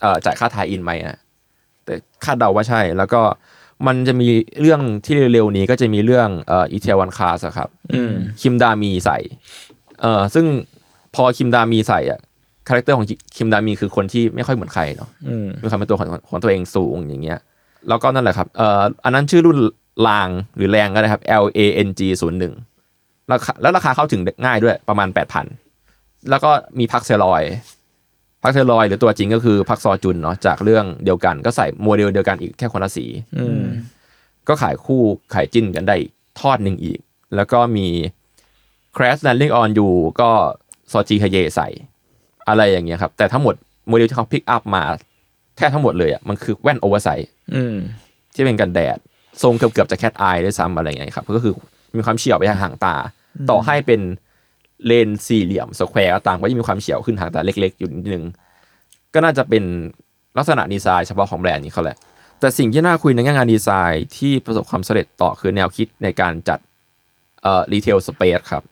[0.00, 1.16] เจ่ายค่าทายอินไหมอะ
[1.84, 1.94] แต่
[2.24, 3.20] คาดเดาว่าใช่แล้วก็
[3.86, 4.28] มันจะมี
[4.60, 9.18] เรื่องที่เร็วๆนี้ก็จะมีเรื่องเอ่ออีเทวันคาสครับอืมคิมดามีใส่
[10.00, 10.46] เอ่อซึ่ง
[11.14, 12.20] พอคิมดามีใส่อะ
[12.68, 13.06] character ของ
[13.36, 17.38] คิมดามีคือคนที่ไม่ค่อยเหมือนใครเนาะอืมมีความเป็นตัวของของตัวเองสูงอย่างเงี้ย
[17.88, 19.58] แล้วก็นั่นแหละครับเอ่ออันนั้นชื่อรุ่น
[20.08, 22.32] ลางหรือแรงก็ได้ครับ L A N G 0
[22.80, 25.08] 1ราคาแล้วราคาเข้าถึงง่ายด้วยประมาณ
[25.68, 27.42] 8,000 แล้วก็มีพักแซรอย
[28.48, 33.06] พักแซรอยหรือตัวจริงก็คือพักซอจุนเนาะจากเรื่องเดียวกัน ก็ใส่โมเดลเดียวกันอีกแค่คนละสี
[33.38, 33.64] อืม
[34.48, 35.02] ก็ขายคู่
[35.34, 35.96] ขายจิ้นกันได้
[36.40, 37.00] ทอดหนึ่งอีก
[37.36, 37.86] แล้วก็มี
[38.96, 39.90] Crash Landing on You
[40.20, 40.30] ก็
[40.92, 41.68] ซอจีฮเยใส่
[42.48, 43.54] อะไรอย่างเงี้ยครับ แต่ทั้งหมด
[43.88, 44.82] โมเดลที่เขา pick up มา
[45.56, 47.76] แทบทั้งหมดเลยอะมันคือแว่น oversize อืม
[48.34, 48.98] ที่เป็นกันแดด
[49.42, 51.54] ทรงเกือบๆจะ cat eye ด้วยซ้ำอะไรอย่างเงี้ยครับ ก็คือ
[51.96, 52.94] มีความเฉี่ยวไปทางหางตา
[53.50, 54.00] ต่อให้เป็น
[54.86, 58.24] เลนส์สี่เหลี่ยม square ก็ตามก็ยังมีความเฉี่ยวขึ้นหางตาเล็ก ๆ อยู่นิดนึง
[59.14, 59.64] ก็น่าจะเป็น
[60.38, 61.98] ลักษณะดีไซน์เฉพาะของแบรนด์นี้เขาแหละ
[62.40, 66.58] แต่สิ่งที่น่าคุยในแง่งานดีไซน์ที่ประสบความสำเร็จต่อคือแนวคิดในการจัด
[67.42, 68.62] เอ่อ retail space ครับ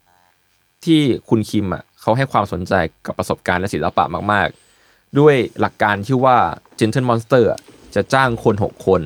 [0.84, 2.72] ที่คุณคิมอะเขาให้ความสนใจ
[3.06, 4.48] กับประสบการณ์และศิลปะมาก
[4.82, 6.38] ๆ ด้วยหลักการที่ว่า
[6.78, 7.60] Gentle Monster อะ
[7.94, 9.02] จะจ้างคน 6 คน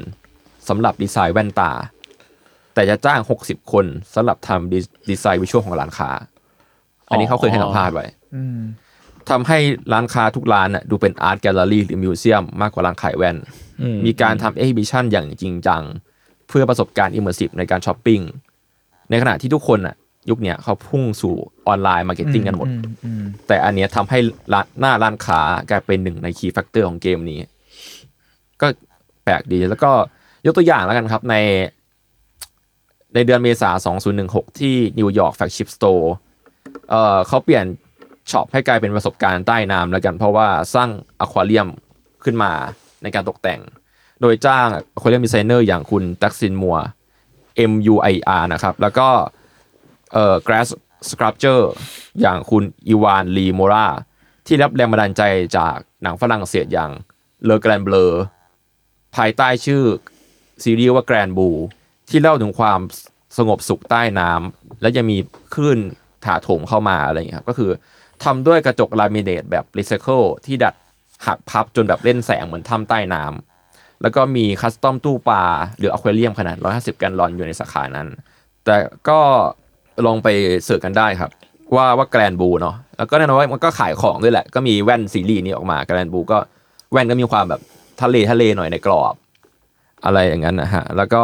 [0.69, 1.73] สำหรับดีไซน์แว่นตา
[2.75, 4.79] แต่จะจ้าง 60 คนสำหรับทำดี
[5.11, 6.11] ดีไซน์ visual ของร้านค้า
[7.11, 8.59] อันนี้เขาเคยให้สัมภาษณ์ไว้อืม
[9.31, 9.59] ทำให้
[9.93, 13.37] ร้านค้าทุกร้านน่ะดูเป็น art gallery หรือ museum มากกว่าร้านขายแว่น
[13.83, 15.83] อืมมีการทำ exhibition อย่างจริงจัง
[16.49, 18.21] เพื่อประสบการณ์ immersive ในการช้อปปิ้ง
[19.11, 19.97] ในขณะที่ทุกคนน่ะ
[20.31, 21.35] ยุคเนี้ยเขาพุ่งสู่
[21.69, 24.19] online marketing กันหมดอืมอืมแต่อันเนี้ยทำให้
[24.53, 27.39] ร้านหน้าร้านค้ากลายเป็นหนึ่งใน key factor ของเกมนี้
[28.61, 28.67] ก็
[29.25, 29.91] แปลกดีแล้วก็
[30.47, 31.35] ยกตัวอย่างแล้วกันครับใน
[33.15, 33.71] ในเดือนเมษา
[34.15, 36.13] 2016 ที่นิวยอร์ก flagship store
[36.91, 37.65] เอ่อเขาเปลี่ยน
[38.31, 41.69] ช็อปให้กลายเป็นประสบการณ์ใต้น้ำแล้วกัน เพราะว่าสร้างอควาเรียม
[42.25, 42.53] ขึ้นมา
[43.03, 43.61] ในการตกแต่ง
[44.21, 46.79] โดยจ้าง aquarium designer อย่างคุณตักซินมัว
[47.71, 49.09] MUIR นะครับ แล้วก็
[50.13, 50.69] เอ่อ glass
[51.09, 51.65] sculpture
[52.21, 53.87] อย่างคุณอีวานลีโมรา
[54.47, 55.23] ที่รับแรงบันดาลใจ
[55.57, 56.91] จากหนังฝรั่งเศสอย่าง
[57.45, 58.07] เลอ g กรนเบลอ
[59.17, 59.85] ภายใต้ชื่อ
[60.63, 61.49] ซีรีส์ว่า Grand Bleu
[62.09, 62.81] ที่เล่าถึงความ
[63.39, 65.19] สงบสุขใต้น้ำและยังมี
[65.55, 65.79] คลื่น
[66.25, 67.71] ถาโถมเข้ามาอะไรอย่างเงี้ยครับก็คือ
[68.25, 70.75] ทำด้วยกระจก laminate แบบรีไซเคิลที่ดัด
[71.27, 75.45] หักพับจนแบบเล่นแสงเหมือนถ้ำใต้น้ำแล้วก็มี custom ตู้ปลา
[75.79, 78.09] หรืออควาเรียมขนาด 150 แกลลอนอยู่ในสาขานั้น
[78.65, 78.77] แต่
[79.09, 79.19] ก็
[80.07, 80.29] ลองไป
[80.65, 81.31] search กันได้ครับ
[81.77, 86.39] ว่าว่า Grand Bleu เนาะแล้วก็แน่นอนว่ามันก็ขายของด้วยแหละ ก็มีแว่นซีรีส์นี้ออกมา Grand Bleu ก็
[86.93, 87.61] แว่นก็มีความแบบ
[88.03, 89.15] ทะเลทะเลหน่อยในกรอบ
[90.05, 91.23] อะไรอย่างนั้นนะฮะแล้วก็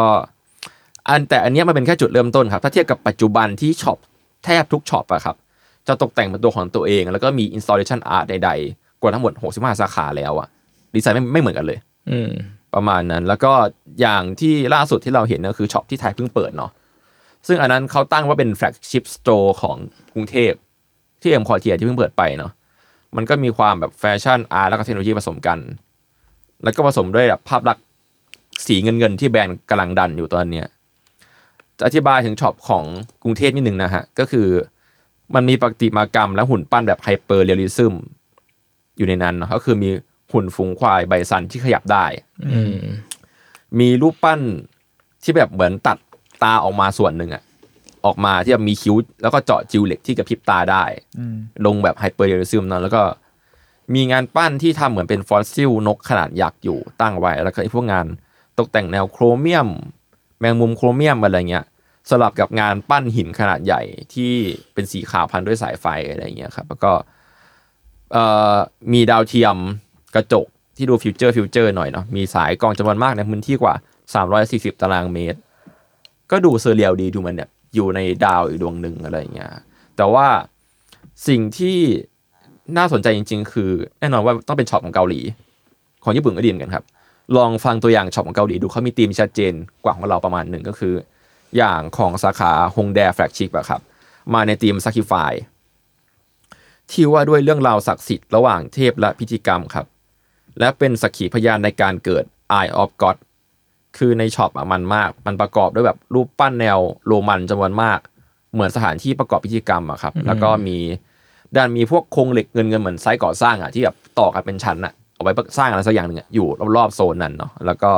[1.09, 3.99] อันแต่อันนี้มันเป็นแค่จุดเริ่มต้นครับ ถ้าเทียบกับปัจจุบันที่ช็อป
[4.45, 5.37] แทบทุกช็อปอะครับ
[5.89, 10.49] จะตกแต่งเป็นตัวของตัวเอง แล้วก็มี installation art ใดๆ กว่าทั้งหมด 65 สาขาแล้วอะ
[10.95, 11.79] ดีไซน์ไม่ไม่เหมือนกันเลย
[12.11, 12.31] อืม
[12.75, 13.53] ประมาณนั้น แล้วก็
[14.01, 16.71] อย่างที่ล่าสุดที่เราเห็นก็คือช็อปที่ไทยเพิ่งเปิดเนาะ
[17.47, 19.77] ซึ่งอันนั้นเขาตั้งว่าเป็น flagship store ของ
[20.15, 20.53] กรุงเทพ
[21.21, 22.53] ที่เอ็มควอเทียร์ที่เพิ่งเปิดไปเนาะ
[23.17, 25.59] มันก็มีความแบบแฟชั่น art แล้วก็เทคโนโลยีผสมกัน
[26.63, 27.85] แล้วก็ผสมด้วยแบบภาพลักษณ์
[28.67, 30.76] สีเงินเงินๆที่แบรนด์กำลังดันอยู่ตอนเนี้ยจะ
[31.85, 32.85] อธิบายถึงช็อปของ
[33.23, 34.49] กรุงเทพนิดนึงนะฮะ ก็คือ
[35.35, 37.95] มันมีประติมากรรมและหุ่นปั้นแบบ hyperrealism
[38.97, 39.91] อยู่ในนั้นเนอะก็คือมี
[40.33, 42.07] หุ่นฝูงควายไบซันที่ขยับได้
[42.53, 42.77] อืม
[43.79, 44.41] มีรูปปั้น
[45.23, 45.99] ที่แบบเหมือนตัด
[46.43, 47.43] ตาออกมาส่วนหนึ่งอะ
[48.05, 50.85] ออกมาที่แบบมีคิ้ว แล้วก็เจาะจิวเหล็กที่กระพริบตาได้
[51.19, 51.37] อืม
[51.67, 53.03] ลงแบบ hyperrealism นะแล้วก็
[53.95, 58.07] มีงานปั้นที่ทำเหมือนเป็นฟอสซิลนกขนาดยักษ์อยู่ตั้งไว้ แล้วก็ไอ้พวกงาน
[58.59, 59.69] ตกแต่งแนวโครเมียม
[60.41, 61.65] แมงมุมโครเมียมอะไรเงี้ย
[62.11, 63.83] สลับกับงานปั้นหินขนาดใหญ่
[64.15, 64.33] ที่
[64.75, 66.93] เป็นสีขาวพันด้วยสายไฟอะไรเงี้ยครับแล้วก็
[68.93, 69.57] มีดาวเทียม
[70.15, 70.47] กระจก
[70.77, 73.75] ที่ดู future future หน่อยเนาะมีทรายกองจำนวนมากในพื้นที่กว่า
[74.73, 75.39] 340 ตารางเมตร
[76.31, 79.51] ก็ดู surreal ดีดูมันเนี่ยอยู่ในดาวอีกดวงหนึ่งอะไรเงี้ย
[79.97, 80.27] แต่ว่า
[81.29, 81.79] สิ่งที่
[82.77, 83.71] น่าสนใจจริง ๆ คือ
[84.01, 85.21] แน่นอนว่าต้องเป็นช็อปของเกาหลี
[86.05, 86.85] ของญี่ปุ่นก็ดีเหมือนกันครับ
[87.37, 89.53] ลองฟังตัวอย่างช็อปของเกาหลีดูเขามีธีมชัดเจน
[89.85, 90.95] กว่าของเราประมาณหนึ่งก็คือ
[91.57, 93.81] อย่างของสาขาฮงแด flagship อะครับ
[94.35, 95.33] มาในธีมซัก i ิฟาย
[96.91, 99.87] ที่ว่าด้วยเรื่องราวศักดิ์สิทธิ์ระหว่างเทพและพิธีกรรมครับ
[100.59, 102.25] และเป็นสักขีพยานในการเกิด
[102.59, 103.17] Eye of God
[103.97, 107.99] คือในช็อปมันมาก มันประกอบด้วยแบบรูปปั้นแนวโรมันจำนวนมาก
[108.53, 110.79] เหมือนสถานที่ประกอบพิธีกรรมอะครับ แล้วก็มี
[111.57, 117.93] ด้านมีพวกโครงเหล็กเงินเงินเหมือนไซต์ก่อสร้างอะที่แบบต่อกันเป็นชั้นอะ เอาไว้สร้างอะไรสักอย่างหนึ่งอะอยู่รอบๆโซนนั้นเนาะแล้วก็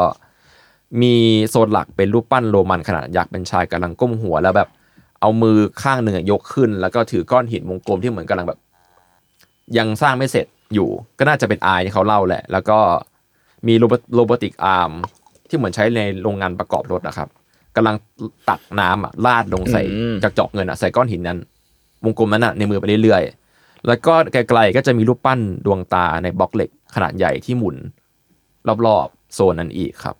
[1.03, 1.15] มี
[1.51, 4.69] โซนหลักเป็นรูปปั้นโรมันขนาดยักษ์เป็นชายกำลังก้มหัวแล้วแบบ
[5.21, 8.59] เอามือข้างหนึ่งอะยกขึ้น แล้วก็ถือก้อนหินวงกลมที่เหมือนกำลังแบบ
[9.79, 12.79] ยังสร้างไม่เสร็จอยู่ก็น่าจะเป็นอายที่เขาเล่าแหละ แล้วก็
[13.67, 14.91] มีโรบโรบอติกอาร์ม
[15.49, 17.29] ที่เหมือนใช้ในโรงงานประกอบรถนะครับ
[17.77, 17.97] กำลัง
[18.49, 21.39] ตักน้ำอะลาดลงใส่อืมจากจอกเงินอะใส่ก้อนหินนั้น
[22.05, 27.77] วงกลมนั้นอะในมือไปเรื่อยๆแล้วก็ไกลๆก็จะมีรูปปั้นดวงตาในบล็อกเหล็ก ขนาดใหญ่ที่หมุน
[28.87, 30.17] รอบๆ โซนนั้นอีกครับ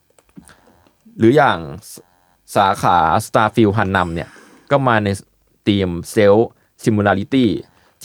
[1.17, 1.57] หรืออย่าง
[2.55, 4.29] สาขา Starfield ฮันนัมเนี่ย
[4.71, 5.07] ก็มาใน
[5.67, 7.49] ธีม self similarity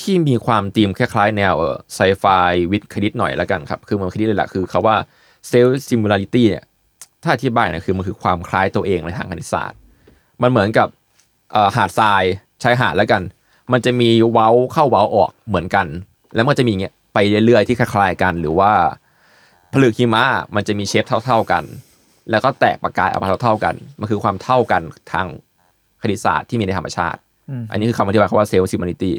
[0.01, 1.55] ที่มีความธีมคล้ายๆ แนว
[1.95, 2.25] ไซไฟ
[2.71, 4.97] วิดคณิตหน่อยแล้วกันครับ คือมันคณิตเลยแหละคือเขาว่า
[5.49, 6.65] self similarity เนี่ย
[7.23, 9.79] ถ้าอธิบายเนี่ยคือมันคือความคล้ายตัวเองในทางคณิตศาสตร์
[10.43, 10.89] มันเหมือนกับ
[11.77, 12.23] หาดทราย
[12.63, 13.23] ชายหาดแล้วกัน
[13.73, 15.87] มันจะมีเว้าเข้าเว้าออกเหมือนกัน
[16.35, 18.73] แล้วมันจะมีอย่างเงี้ย ไปเรื่อยๆที่คล้ายๆกันหรือว่า
[19.73, 20.25] ผลึกหิมะ
[20.55, 21.65] มันจะมี shape เท่า ๆกัน
[22.31, 25.27] แล้วก็แตกประกายออกมาเท่าๆกัน มันคือความเท่ากันทาง
[26.03, 27.19] คณิตศาสตร์ที่มีในธรรมชาติ
[27.71, 29.15] อันนี้คือคำอธิบายคำว่า self similarity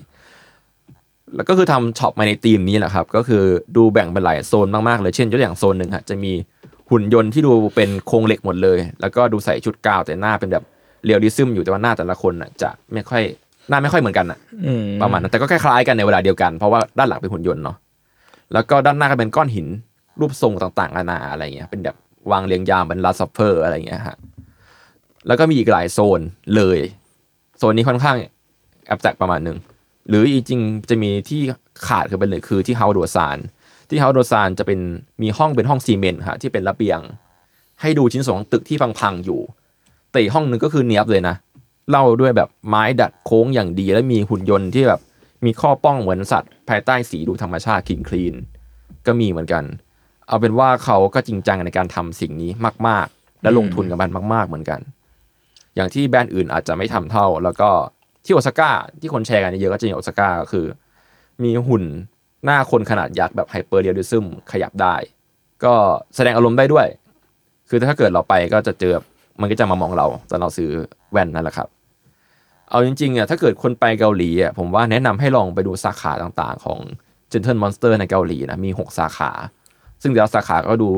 [1.36, 3.44] แล้วก็คือทำช็อปมาในธีมนี้แหละครับ ก็คือ
[3.76, 6.32] ดูแบ่งเป็นหลายโซนมากๆเลย เช่นยกตัวอย่างโซนหนึ่งฮะจะมี
[6.92, 10.64] หุ่นยนต์ที่ดูเป็นโครงเหล็กหมดเลย แล้วก็ดูใส่ชุดกาวน์แต่หน้าเป็นแบบ
[11.06, 13.24] realism อยู่แต่ว่าหน้าแต่ละคนน่ะจะไม่ค่อย
[13.70, 17.78] หน้าไม่ค่อยเหมือนกันอะอืมประมาณนั้นแต่ก็คล้ายๆกันในเวลาเดียวกันเพราะว่าด้านหลังเป็นหุ่นยนต์เนาะ
[18.54, 19.68] แล้วก็ด้านหน้าก็เป็นก้อนหิน
[20.20, 21.96] รูปทรงต่างๆนานาอะไรเงี้ยเป็นแบบ
[22.32, 24.18] วางเรียงยามเป็นลาซัฟเฟอร์อะไรเงี้ยฮะ
[25.28, 26.22] แล้วก็มีอีกหลายโซน
[26.56, 26.80] เลย
[27.58, 28.18] โซนนี้ค่อนข้าง
[28.88, 29.58] แอบแตกประมาณหนึ่ง
[30.08, 31.42] หรือจริงๆจะมีที่
[31.88, 33.38] ขาดคือไปเลยคือที่เฮาโดซาน
[33.90, 34.80] ที่เฮาโดซานจะเป็น
[35.22, 37.00] มีห้องเป็นห้องซีเมนต์ฮะที่เป็นระเบียง
[37.82, 39.40] ให้ดูชิ้นส่วนของตึกที่พังๆอยู่
[40.12, 41.36] แต่อีห้องหนึ่งก็คือเนียบเลยนะ
[41.90, 45.00] เล่าด้วยแบบไม้ดัดโค้งอย่างดี และมีหุ่นยนต์ที่แบบ
[45.46, 48.36] มีข้อปล้องเหมือนสัตว์ ภายใต้สีดูธรรมชาติ clean clean
[49.08, 49.64] ก็มีเหมือนกัน
[50.28, 52.52] เอาเป็นว่าเขาก็จริงจังในการทำสิ่งนี้
[52.88, 54.80] มาก ๆ และลงทุนกับมันมาก ๆ เหมือนกัน
[55.76, 57.70] อย่างที่แบรนด์อื่นอาจจะไม่ทำเท่า แล้วก็
[58.26, 58.72] ที่โอซาก้า
[59.02, 60.66] ที่คนแชร์กันเยอะก็จะอย่างโอซาก้าก็คือ
[61.44, 61.84] มีหุ่น
[62.46, 64.96] หน้าคนขนาดยักษ์แบบ hyperrealism ขยับได้
[65.64, 65.74] ก็
[66.16, 66.88] แสดงอารมณ์ได้ด้วย
[67.70, 68.94] คือถ้าเกิดเราไปก็จะเจอ
[69.42, 70.70] มันก็จะมามองเราตอนเราซื้อ
[71.12, 71.68] แว่นนั่นแหละครับ
[72.70, 76.80] เอาจริงๆอะถ้าเกิดคนไปเกาหลีอะผมว่าแนะนำให้ลองไปดูสาขาต่างๆ ของ
[77.32, 79.32] Gentle Monster ในเกาหลีนะมี 6 สาขา
[80.02, 80.90] ซึ่งแต่ละสาขาก็ดู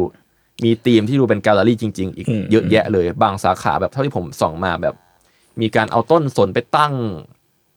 [0.63, 4.95] มีธีมที่ดูเป็นแกลเลอรี่จริง ๆ อีกอืมเยอะแยะเลย บางสาขาแบบเท่าที่ผมส่องมาแบบ
[5.61, 6.93] มีการเอาต้นสนไปตั้ง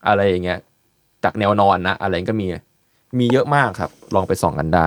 [0.07, 0.59] อะไรอย่างเงี้ย
[1.24, 2.46] จากแนวนอนนะ อะไรก็มี
[3.18, 4.87] มีเยอะมากครับ ลองไปส่องกันได้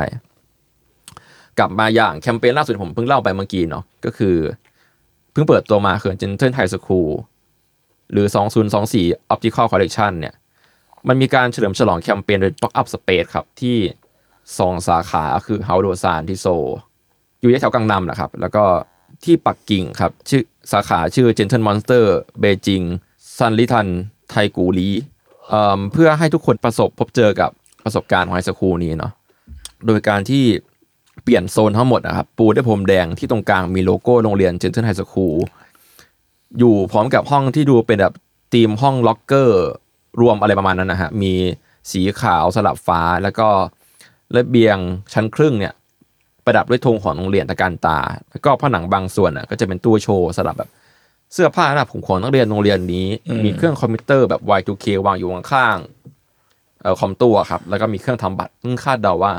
[1.60, 4.36] กลับมาอย่างแคมเปญล่าสุดผมเพิ่งเล่าไปเมื่อกี้เนาะก็คือ
[5.32, 7.10] เพิ่งเปิดตัวมาคือ Gentle High School
[8.14, 8.28] หรือ
[8.80, 10.34] 2024 Optical Collection เนี่ย
[11.08, 13.78] มันมีการเฉลิมฉลองแคมเปญโดย Block Up Space ครับ ที่
[14.34, 16.48] 2 สาขาคือ h o u d o s a n ที่โซ
[17.40, 18.64] อยู่แถวกังนำนะครับ แล้วก็
[19.24, 22.06] ที่ปักกิ่งครับ ชื่อสาขาชื่อ Gentle Monster
[22.40, 22.82] เบจิง
[23.38, 23.88] ซันลิทัน
[24.30, 24.90] ไทกูลี
[25.50, 27.52] เอ่อเพื่อให้ทุกคนประสบพบเจอกับ
[27.84, 29.12] ประสบการณ์ของไฮสคูลนี้เนาะ
[29.86, 30.44] โดยการที่
[31.24, 35.36] เปลี่ยนโซนทั้งหมดนะครับ ปูด้วยพรมแดงที่ตรงกลางมีโลโก้โรงเรียน Gentle High School
[36.60, 38.14] อยู่พร้อมกับห้องที่ดูเป็นแบบ
[38.54, 39.64] ธีมห้องล็อกเกอร์
[40.22, 41.34] รวมอะไรประมาณนั้นนะฮะ มี
[41.92, 43.48] สีขาวสลับฟ้าแล้วก็
[44.38, 44.78] ระเบียง
[45.14, 45.74] ชั้นครึ่งเนี่ย
[46.46, 50.70] ประดับด้วยธงของโรงเรียนตระการตา แล้วก็ผนังบางส่วนอะก็จะเป็นตู้โชว์สลับแบบ
[51.34, 53.08] เสื้อผ้าหน้าผมของนักเรียนโรงเรียนนี้
[53.46, 59.34] มีเครื่องคอมพิวเตอร์แบบ Y2K วางอยู่ข้างๆเอ่อคอมตัวครับ แล้วก็มีเครื่องทำบัตรซึ่งคาดเดาว่า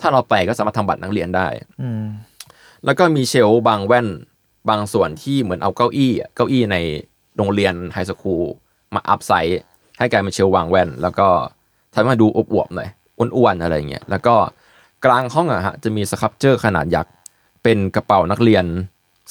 [0.00, 1.46] ถ้าเราไปก็สามารถทำบัตรนักเรียนได้
[1.82, 2.04] อืม
[2.84, 4.06] แล้วก็มี shelf วางแว่น
[4.70, 6.76] บางส่วนที่เหมือนเอาเก้าอี้อะเก้าอี้ใน
[7.36, 8.44] โรงเรียน high school
[8.94, 9.60] มา upsize
[9.98, 11.28] ให้กลายเป็น shelf วางแว่น แล้วก็
[11.92, 14.34] ทำให้มันดูอวบๆหน่อยอ้วนๆอะไรเงี้ยแล้วก็
[15.04, 17.12] กลางห้องอะฮะจะมี sculpture ขนาดยักษ์
[17.62, 18.64] เป็นกระเป๋านักเรียน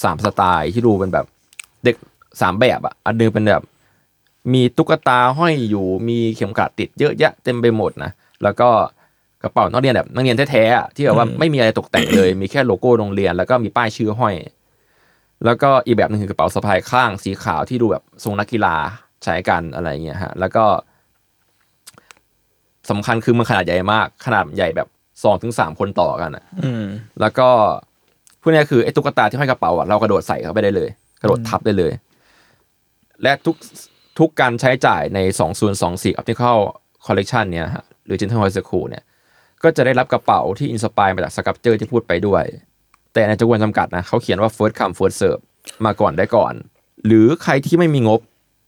[0.03, 1.25] สามสไตล์ที่ดูเป็นแบบ
[1.83, 1.95] เด็ก
[2.41, 3.63] สามแบบอะอันหนึงเป็นแบบ
[4.53, 8.11] มีตุ๊กตาห้อยอยู่มีเข็มกลัดติดเยอะแยะเต็มไปหมดนะ
[8.43, 8.69] แล้วก็
[9.43, 14.35] กระเป๋านักเรียนแบบนักเรียนแท้ๆอะที่แบบว่าไม่มีอะไรตกแต่งเลย มีแค่โลโก้โรงเรียน แล้วก็มีป้ายชื่อห้อย
[15.45, 18.75] แล้วก็อีกแบบหนึ่งคือกระเป๋าสะพายข้างสีขาวที่ดูแบบทรงนักกีฬา
[19.23, 20.65] ใช้กันอะไรเงี้ยฮะแล้วก็
[22.89, 24.87] สำคัญคือมันขนาดใหญ่มาก ขนาดใหญ่แบบ
[25.23, 26.85] สองถึงสามคนต่อกันอะอืม
[27.21, 27.49] แล้วก็
[28.41, 30.89] พวกนี้คือไอ้ตุ๊กตาที่ห้อยกระเป๋าอะเรากระโดดใส่เข้าไปได้เลย
[31.21, 31.91] กระโดดทับได้เลย
[33.23, 33.55] และทุก
[34.19, 35.19] ทุกการใช้จ่ายใน
[35.69, 36.57] 2024 Optical
[37.05, 39.03] Collection เนี่ยฮะหรือ Gentle High School เนี่ย
[39.63, 42.43] ก็จะได้รับกระเป๋าที่ inspire มาจาก sculpture ที่พูดไปด้วย
[43.17, 45.41] แต่ในจำนวนจำกัดนะเขาเขียนว่า first come first serve
[45.85, 46.53] มาก่อนได้ก่อน
[47.05, 48.19] หรือใครที่ไม่มีงบ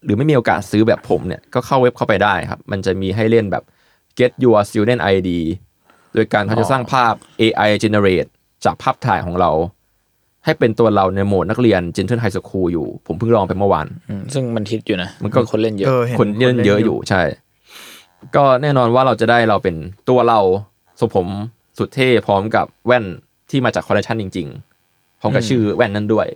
[0.06, 3.64] หรือไม่มีโอกาสซื้อแบบผมเนี่ยก็เข้าเว็บเข้าไปได้ครับ มันจะมีให้เล่นแบบ
[4.20, 5.30] get your student ID
[6.16, 8.30] โดยการเขาจะสร้างภาพ AI generate
[8.66, 9.52] จากภาพถ่ายของเรา
[10.46, 17.22] ให้เป็นตัวเราในโหมดนักเรียน Gentle High School อยู่ ผมเพิ่งลองไปเมื่อวานอืมซึ่งมันฮิตอยู่นะ มันก็คนเล่นเยอะเออเห็นคนเล่นเยอะอยู่ใช่
[18.36, 19.76] ก็แน่นอนว่าเราจะได้เราเป็น
[20.10, 20.40] ตัวเรา
[21.00, 21.28] ทรงผม
[21.78, 23.06] สุดเท่พร้อมกับแว่น
[23.50, 26.28] ที่มาจากคอลเลคชันจริงๆพร้อมกับชื่อแว่นนั้นด้วย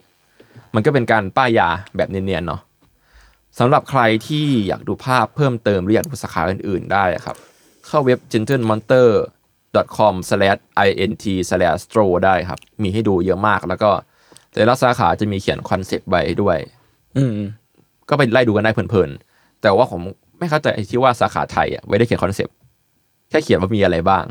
[0.76, 2.62] มันก็เป็นการป้ายยาแบบเนียนๆเนาะ
[3.60, 7.38] สำหรับใครที่อยากดูภาพเพิ่มเติมหรืออยากดูสาขาอื่นๆ ได้ครับ
[7.88, 9.10] เข้าเว็บ gentlemonster
[9.95, 10.60] com slash
[11.04, 13.91] int slash store ได้ครับ มีให้ดูเยอะมากแล้วก็
[14.52, 16.58] แต่ละสาขาจะมีเขียนคอนเซปต์ไว้ด้วย
[17.17, 17.32] อืม
[18.10, 20.02] ก็ไปไล่ดูกันได้เพลินๆ แต่ว่าผม
[20.39, 22.56] ไม่เข้าใจไอ้ที่ว่าสาขาไทยอะไม่ได้เขียนคอนเซปต์
[23.30, 24.26] แค่เขียนว่ามีอะไรบ้าง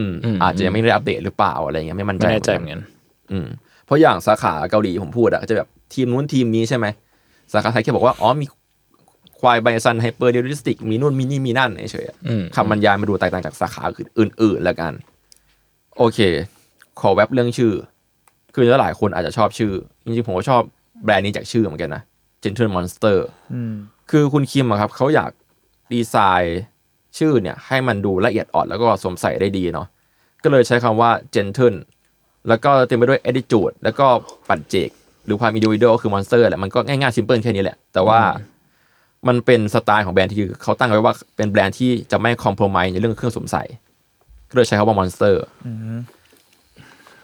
[0.00, 3.46] อืมอืมอาจจะยังไม่ได้อัปเดตหรือเปล่าอะไรเงี้ยไม่มั่นใจไม่แน่ใจเหเหมืมืออนนกันกันอืม
[3.86, 6.86] เพราะอย่างสาขาเกาหลีผมพูดอะก็จะแบบธีมนู้นธีมนี้ใช่ไหม
[7.52, 8.46] สาขาไทยแค่บอกว่าอ๋อมี
[9.40, 13.82] ควาย bison hyperrealistic มีนู่นมีนี่มีนั่นเฉยๆอะอืมคำบรรยายมาดูแตกต่างจากสาขา
[14.18, 14.92] อื่นๆแล้วกัน
[15.98, 16.18] โอเค
[17.00, 17.72] ขอแว็บเรื่องชื่อ
[18.54, 19.72] คือหลายคนอาจจะชอบชื่อ
[20.04, 20.62] จริงๆผมก็ชอบ
[21.04, 22.02] แบรนด์นี้จากชื่อเหมือนกันนะ
[22.42, 23.18] Gentle Monster
[23.52, 23.74] อืม
[24.10, 25.30] คือคุณคิมอะครับเขาอยาก
[25.92, 26.60] ดีไซน์
[27.18, 29.86] ชื่อเนี่ยให้มันดูละเอียดอ่อนแล้วก็สวมใส่ได้ดีเนาะ
[30.42, 31.78] ก็เลยใช้คำว่า gentle
[32.48, 34.06] แล้วก็เต็มไปด้วย attitude แล้วก็
[34.48, 34.90] ปัจเจก
[35.24, 38.20] หรือความ individual คือ monster แหละมันก็ง่ายๆ simple แค่นี้แหละ แต่ว่า
[39.28, 43.62] มันเป็นสไตล์ของแบรนด์ที่เขาตั้งไว้ว่าเป็นแบรนด์ที่จะไม่ compromise ในเรื่องเครื่องสวมใส่
[44.50, 45.34] ก็เลยใช้คำว่า monster
[45.66, 46.00] อืม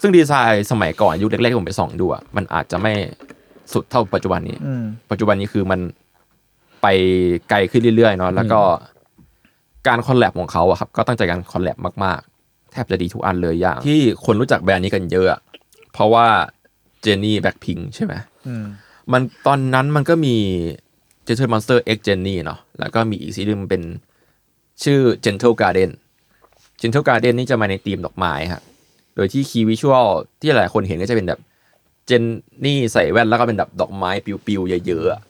[0.01, 2.93] ซึ่งดีไซน์สมัยก่อนยุคแรกๆที่ผมไปส่องดูอะมันอาจจะไม่
[3.73, 5.81] สุดเท่าปัจจุบันนี้อืมปัจจุบันนี้คือมัน
[6.83, 6.87] ไป
[7.51, 8.61] ไกลขึ้นเรื่อยๆเนาะแล้วก็
[9.87, 15.41] การ collab ของเขาอะครับก็ตั้งใจการ collab มากๆ แทบจะดีทุกอันเลยอย่าง ที่คนรู้จักแบรนด์นี้กันเยอะอะ
[15.93, 16.27] เพราะว่า
[17.01, 18.15] เจนนี่แบ็คพิงใช่ไหม
[18.47, 18.65] อืม
[19.13, 20.37] มันตอนนั้นมันก็มี
[21.27, 23.83] Gentle Monster X Jennie เนาะแล้วก็มีอีกซีรีส์หนึ่งเป็น
[24.83, 25.91] ชื่อ Gentle Garden
[26.81, 28.63] Gentle Garden นี่จะมาในธีมดอกไม้ครับ
[29.17, 30.09] โดยที่ key visual
[30.41, 31.41] ที่หลายคนเห็นก็จะเป็นแบบ
[32.07, 32.23] เจน
[32.65, 34.11] นี่ใส่แว่นแล้วก็เป็นแบบดอกไม้
[34.47, 35.21] ปลิวๆเยอะๆอะ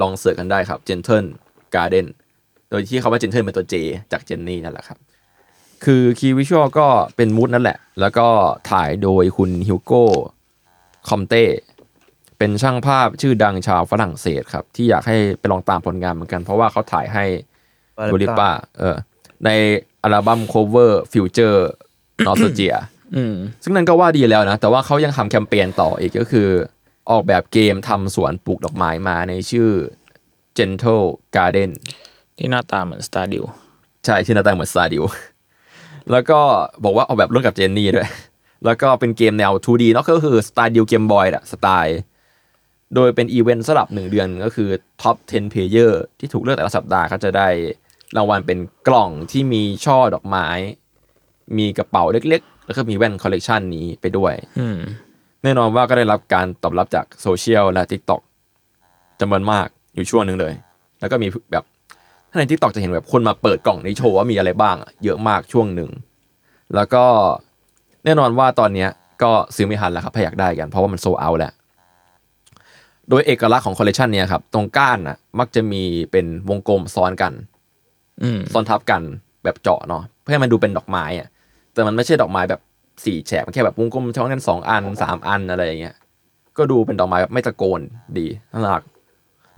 [0.00, 1.26] ลอง search กันได้ครับ Jentle
[1.74, 2.25] Garden โด
[2.78, 3.74] ยที่คำว่า Jentle เป็นตัว J
[4.12, 4.98] จากเจนนี่นั่นแหละครับ
[5.84, 6.86] คือ key visual ก็
[7.16, 8.26] เป็น mood นั่นแหละ แล้วก็
[8.70, 11.44] ถ่ายโดยคุณ Hugo Comte
[12.38, 17.24] เป็นช่างภาพชื่อดังชาวฝรั่งเศสครับ ที่อยากให้ไปลองตามผลงานเหมือนกัน เพราะว่าเขาถ่ายให้
[17.98, 18.96] Dua ดูลิ Lipa ป้าเออ
[19.44, 19.50] ใน
[20.02, 21.60] อัลบั้ม cover Future
[22.26, 22.74] Nostalgia
[23.16, 26.48] อืมซึ่งนั่นก็ว่าดีแล้วนะ แต่ว่าเขายังทำแคมเปญต่ออีกก็คือ
[27.10, 29.70] ออกแบบเกมทำสวนปลูกดอกไม้มาในชื่อ
[30.58, 31.70] Jentle Garden
[32.38, 33.44] ที่หน้าตาเหมือน Stardew
[34.04, 35.04] ใช่ชื่อหน้าตาเหมือน Stardew
[36.12, 36.40] แล้วก็
[36.84, 38.08] บอกว่าออกแบบร่วมกับเจนนี่ด้วย
[38.64, 41.98] แล้วก็เป็นเกมแนว 2D เนอะก็คือ Stardew Game Boy อะสไตล์
[42.94, 44.68] โดยเป็นอีเวนต์สลับหนึ่งเดือนก็คือ
[45.02, 47.48] ท็อป 10 player ที่ถูกเลือกแต่ละสัปดาห์ก็จะได้
[48.16, 50.46] รางวัลเป็นกล่องที่มีช่อดอกไม้
[51.58, 54.78] มีกระเป๋าเล็กๆ แล้วก็มีแว่นคอลเลกชันนี้ไปด้วยอืม
[55.42, 58.20] แน่นอนว่าก็ได้รับการตอบรับจากโซเชียลและ TikTok
[59.20, 60.54] จำนวนมากอยู่ช่วงหนึ่งเลย
[61.00, 61.64] แล้วก็มีแบบ
[62.36, 65.90] ถ้าใน TikTok จะเห็นแบบคนมาเปิดกล่องในโชว์ว่ามีอะไรบ้างอะเยอะมากช่วงหนึ่ง
[66.74, 67.04] แล้วก็
[68.04, 68.90] แน่นอนว่าตอนเนี้ย
[69.22, 71.52] ก็ซื้อไม่ทันแล้วครับถ้าอยากได้กัน เพราะว่ามันโซเอาแล้ว
[73.08, 77.32] โดยเอกลักษณ์ของคอลเลคชันเนี้ยครับ ตรงก้านน่ะ มักจะมีเป็นวงกลมซ้อนกัน
[78.22, 79.02] อืมซ้อนทับกัน
[79.44, 81.28] แบบเจาะเนาะเพื่อให้มันดูเป็นดอกไม้อะ
[81.72, 82.60] แต่มันไม่ใช่ดอกไม้แบบ
[83.04, 85.94] สี่แฉกมันแค่แบบวงกลมซ้อนกันสองอันสามอันอะไรอย่างเงี้ย
[86.58, 87.80] ก็ดูเป็นดอกไม้แบบไม่ตะโกน
[88.18, 88.82] ดีน่ารัก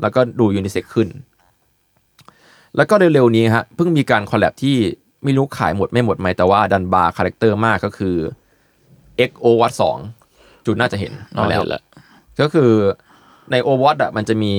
[0.00, 1.08] แล้วก็ดูยูนิเซ็กขึ้น
[2.78, 4.76] แล้วก็เร็วๆนี้ฮะเพิ่งมีการคอลแลบที่
[5.24, 8.16] ไม่รู้ขายหมดไม่หมดไหมแต่ว่าดันบาร์คาแรคเตอร์มากก็คือ
[9.30, 9.74] XO Watt
[10.20, 11.82] 2จุดน่าจะเห็นเอามาแล้วเห็นละ
[12.40, 12.70] ก็คือ
[13.52, 14.54] ใน o w a t อะมันจะมี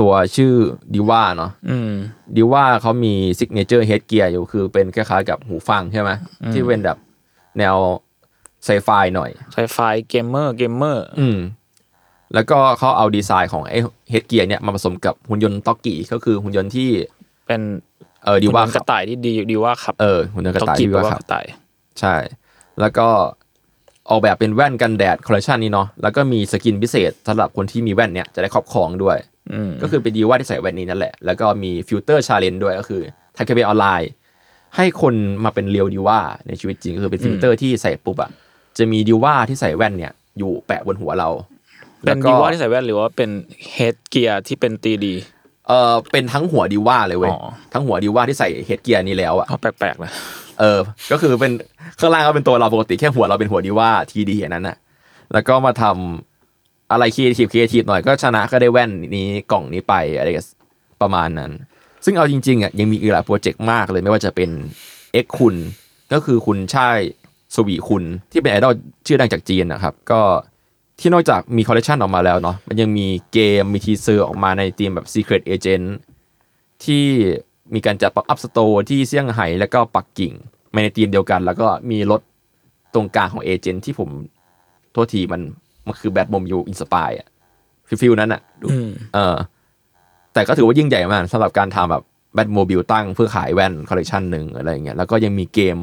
[0.00, 0.54] ตัวชื่อ
[0.94, 1.92] ดิว่าเนาะอืม
[2.36, 6.10] ดิว่าเขามีซิกเนเจอร์เฮดเกียร์อยู่คือเป็นคล้ายๆกับหูฟังใช่ไหม
[6.52, 6.98] ที่เป็นแบบ
[7.58, 7.76] แนว
[8.64, 11.38] ไซไฟหน่อยไซไฟเกมเมอร์เกมเมอร์อืม
[12.34, 13.78] แล้วก็เขาเอาดีไซน์ของไอ้
[14.10, 16.90] เฮดเกียร์เนี่ยมาผสมกับหุ่นยนต์ต็อกกี้ก็คือหุ่นยนต์ที่
[17.46, 17.60] เป็น
[18.24, 21.46] เออดีว่าหุ่นยนต์กระต่ายที่ดีดีว่าครับ เออหุ่นยนต์กระต้องต่ายกินที่แปลว่าว่าขับกระต่าย
[22.00, 22.14] ใช่
[22.80, 23.08] แล้วก็
[24.10, 29.16] ออกแบบเป็นแว่นกันแดดคอลเลคชันนี้เนาะแล้วก็มีสกินพิเศษสำหรับคนที่มีแว่นเนี่ยจะได้ครอบครองด้วย
[29.52, 33.02] อืมก็คือเป็นดีว่าที่ใส่แว่นนี้นั่นแหละ แล้วก็มีฟิลเตอร์ชาเลนจ์ด้วยก็คือ
[33.36, 34.10] ทำแคมเปญออนไลน์
[34.76, 38.30] ให้คนมาเป็น real D.Va ในชีวิตจริงก็คือเป็นฟิลเตอร์ที่ใส่ปุ๊บอะ
[38.78, 41.30] จะมี D.Va ที่ใส่แว่นเนี่ย อยู่แปะบนหัวเรา
[42.00, 43.30] แล้วก็ D.Va ที่ใส่แว่นหรือว่าเป็น
[43.72, 45.14] headgear ที่เป็น 3D
[45.68, 50.12] เออเป็นทั้งหัว D.Va เลยเว้ยอ๋อทั้งหัว D.Va ที่ใส่ headgear นี้แล้วอะเขาแปลกๆนะ
[50.60, 50.78] เออ
[51.10, 51.52] ก็คือเป็น
[52.00, 54.76] ข้างล่างก็เป็นตัวเราปกติแค่หัวเราเป็นหัวดีว่าทีดีอันนั้นน่ะ
[55.32, 60.46] แล้วก็มาทำอะไร creative creative หน่อยก็ชนะก็ได้แว่นนี้กล่องนี้ไปอะไรกัน
[61.02, 61.50] ประมาณนั้น
[62.04, 64.50] ซึ่งเอาจริงๆอะยังมีอีกหลายโปรเจกต์มากเลยไม่ว่าจะเป็น
[65.12, 65.54] X คุณ
[66.12, 66.98] ก็คือคุณไช่
[67.54, 68.74] สวีคุนที่เป็นไอดอล
[69.06, 70.20] ชื่อดังจากจีนนะครับ ก็
[71.00, 75.86] ที่นอกจากมีคอลเลคชันออกมาแล้วเนาะมันยังมีเกมมี teaser ออกมาในธีมแบบ Secret Agent
[76.84, 77.04] ที่
[77.74, 80.32] มีการจัด pop-up store ที่เซี่ยงไฮ้แล้วก็ปักกิ่ง
[80.74, 82.20] มาในธีมเดียวกัน แล้วก็มีรถ
[82.94, 84.10] ตรงกลางของ agent ที่ผม
[84.92, 85.40] โทษทีมัน
[85.86, 87.26] มันคือ Batmobile inspired อะ
[88.00, 89.36] feel นั้นอะดูอืมเออ
[90.32, 92.02] แต่ก็ถือว่ายิ่งใหญ่มากสำหรับการทำแบบ
[92.34, 95.76] Batmobile ตั้งเพื่อขายแว่นคอลเลคชันหนึ่งอะไรอย่างเงี้ยแล้วก็ยังมีเกม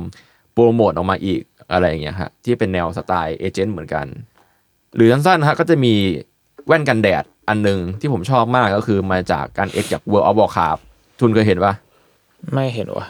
[0.54, 4.06] โปรโมทออกมาอีกอะไรอย่างเงี้ยฮะที่เป็นแนวสไตล์ agent เหมือนกัน
[4.96, 5.94] หรือสั้นๆนะฮะก็จะมี
[6.68, 10.82] แว่นกันแดดอันหนึ่งที่ผมชอบมากก็คือมาจากการ X จาก World of Warcraft
[11.20, 11.74] ทุนเคยเห็นปะ
[12.54, 13.06] ไม่เห็นว่ะ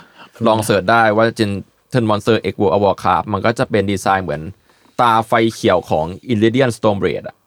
[0.48, 1.52] ลอง search ได้ว่าเจน
[1.89, 4.41] เทิลมอนสเตอร์ X World of Warcraft มันก็จะเป็นดีไซน์เหมือน
[5.02, 7.38] ตาไฟเขียวของ Illidan Stormrage อะ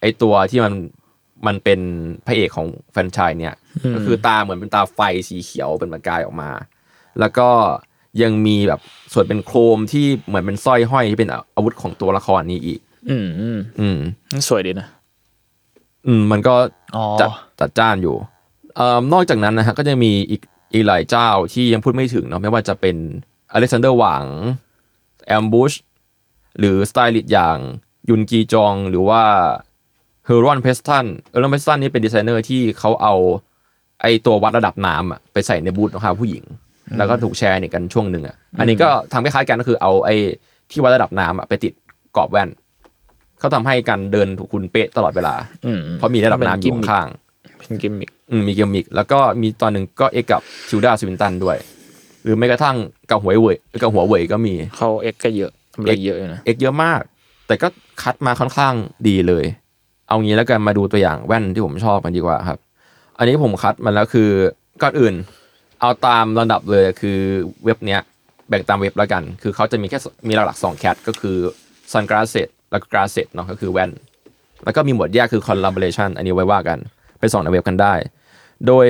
[0.00, 0.74] ไอตัวที่มัน
[1.46, 1.80] มันเป็น
[2.26, 3.54] พระเอกของแฟรนไชส์เนี่ย
[3.94, 6.50] ก็คือตาเหมือนเป็นตาไฟสีเขียวเป็นประกายออกมา
[7.20, 7.48] แล้วก็
[8.22, 8.80] ยังมีแบบ
[9.12, 13.98] ส่วนเป็น chrome ที่เหมือนเป็นสร้อยห้อยที่เป็นอาวุธของตัวละครนี้อีก อืมอืมอืม
[14.48, 14.86] สวยดีนะ
[16.06, 16.54] อืม มันก็
[16.96, 18.16] อ๋อจัดจัดจ้านอยู่
[18.76, 22.96] เอ่อนอกจากนั้นนะฮะก็จะมีอีกอีกหลายเจ้าที่ยังพูดไม่ถึงเนาะไม่ว่าจะเป็น
[23.52, 24.24] Alexander Wang
[25.26, 25.72] Ambush
[26.58, 27.58] หรือสไตลิสต์อย่าง
[28.08, 29.22] ยุนกีจองหรือว่า
[30.26, 33.14] Heron Preston Heron Preston นี่เป็นดีไซเนอร์ที่เขาเอา
[34.00, 36.44] ไอตัววัดระดับน้ำอะไปใส่ในบูทของผู้หญิง
[36.98, 40.16] แล้วก็ถูกแชร์เนี่ยกันช่วงหนึ่งอะอันนี้ก็ทำคล้ายๆกันก็คือเอาไอ้
[40.70, 41.72] ที่วัดระดับน้ำอะไปติด
[42.16, 42.48] กรอบแว่น
[43.44, 45.34] เขาทำให้การเดินของคุณเป๊ะตลอดเวลา
[45.66, 47.06] อืมเพราะมีระดับน้ำอยู่ข้าง
[47.58, 51.56] เป็นกิมมิคๆอืมมีเกมมิก แล้วก็มีตอนหนึ่งก็ X กับ Tilda Swinton ด้วย
[52.22, 52.76] หรือแม้กระทั่ง
[53.10, 57.00] กับหัวเว่ยกับหัวเว่ยก็มีเขา X ก็เยอะทำอะไรเยอะอยู่นะ X เยอะมาก
[57.46, 57.68] แต่ก็
[58.02, 58.74] คัดมาค่อนข้าง
[59.08, 59.44] ดีเลย
[60.08, 62.58] เอางี้แล้วกันมาดูตัวอย่างแว่นที่ผมชอบกันดีกว่าครับ
[63.18, 64.30] อันนี้ผมคัดมาแล้วคือ
[64.82, 65.14] ก่อนอื่น
[65.80, 67.18] เอาตามลำดับเลยคือ
[67.64, 68.00] เว็บเนี้ย
[68.48, 71.36] แบ่งตามเว็บแล้วกัน คือเขาจะมี cat มีหลักๆสอง cat ก็คือ
[71.92, 73.90] sunglasses แล้วก็ glasses เนาะก็คือแว่น
[74.64, 76.78] แล้วก็มีหมวดแยกคือ collaboration อันนี้ไว้ว่ากัน
[77.18, 77.94] ไปส่องในเว็บกันได้
[78.66, 78.86] โดย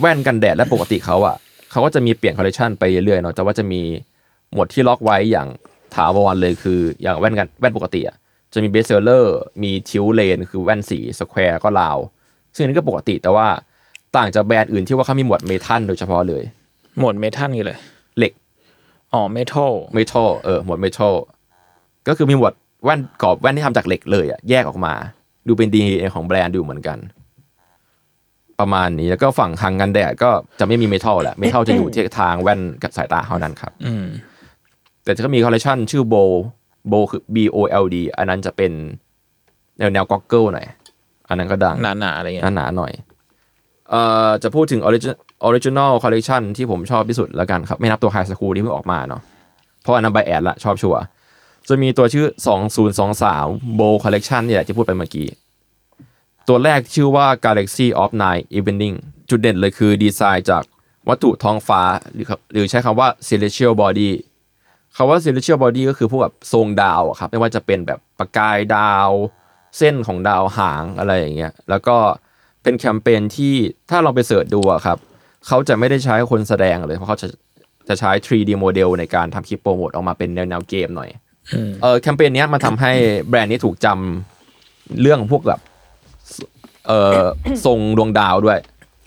[0.00, 1.36] แว่นกันแดดและปกติเขาอะ
[1.70, 3.80] เขาก็จะมีเปลี่ยนคอลเลคชันไปเรื่อยๆเนาะแต่ว่าจะมี
[4.52, 5.48] หมวดที่ล็อกไว้อย่าง
[5.94, 8.16] ถาวรเลยคืออย่างแว่นกันแว่นปกติอะ
[8.52, 11.98] จะมี best seller มี tinted lens คือแว่นสี square กับ round
[12.54, 13.46] ซึ่งอันนี้ก็ปกติแต่ว่า
[14.16, 16.42] ต่างจากแบรนด์อื่นที่ว่าเขามีหมวด metal โดยเฉพาะเลย
[16.98, 17.78] หมวด metal นี่เลย
[18.18, 18.32] เหล็ก
[19.12, 21.14] อ๋อ metal metal เออหมวด metal
[22.08, 22.52] ก็คือมีหมวด
[22.84, 24.94] แว่นกรอบแว่นที่ทำจากเหล็กเลยอะแยกออกมา
[25.48, 25.82] ดูเป็นดี
[26.14, 26.98] ของแบรนด์ดูเหมือนกัน
[28.60, 34.06] ประมาณนี้แล้วก็ฝั่งทางกันแดดก็จะไม่มี metal แหละ metal จะอยู่ที่ทางแว่นกับสายตาเท่านั้นครับอืม
[35.04, 36.14] แต่จะก็มีคอลเลคชันชื่อโบ
[36.88, 38.72] โบคือ B O L D อันนั้นจะเป็น
[39.78, 40.66] แนวแนว goggle หน่อย
[41.28, 42.92] อันนั้นก็ดัง หนาๆอะไรเงี้ยหนาๆหน่อย
[43.90, 45.14] เอ่อ จะพูดถึง Origin
[45.48, 49.22] Original Collection ที่ผมชอบที่สุดแล้วกันครับ ไม่นับตัว High School ที่เพิ่งออกมาเนาะ
[49.82, 51.00] เพราะอันนั้นใบแอดละชอบชัวร์
[51.68, 52.26] จะมีตัวชื่อ
[53.02, 55.28] 2023 Bow Collection นี่แหละที่พูดไปเมื่อกี้
[56.48, 58.96] ตัวแรกชื่อว่า Galaxy of Nine Evening
[59.30, 60.62] จุดเด่นเลยคือดีไซน์จาก
[61.08, 61.82] วัตถุท้องฟ้า
[62.14, 64.10] หรือหรือใช้คำว่า celestial body
[64.96, 69.10] คำว่า celestial body ก็คือพวกแบบทรงดาวอะครับไม่ว่าจะเป็นแบบประกายดาว
[69.78, 71.96] เส้นของดาวหางอะไรอย่างเงี้ยแล้วก็
[72.62, 73.54] เป็นแคมเปญที่
[73.90, 74.98] ถ้าเราไป search ดูอะครับ
[75.46, 77.28] เขาจะไม่ได้ใช้คนแสดงเลยเพราะเขาจะ
[77.88, 81.10] จะใช้ 3D โมเดลในการทำคลิปโปรโมทออกมาเป็นแนวแนวเกมหน่อย
[81.82, 82.92] เออแคมเปญเนี้ยมันทำให้
[83.28, 85.60] แบรนด์นี้ถูกจำเรื่องพวกแบบ
[86.88, 87.22] เออ
[87.66, 88.58] ทรงดวงดาวด้วย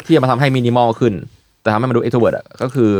[0.05, 1.13] ที่จะมาทำให้มินิมอลขึ้น
[1.61, 2.91] แต่ทำให้มันดู extrovert อะก็คือ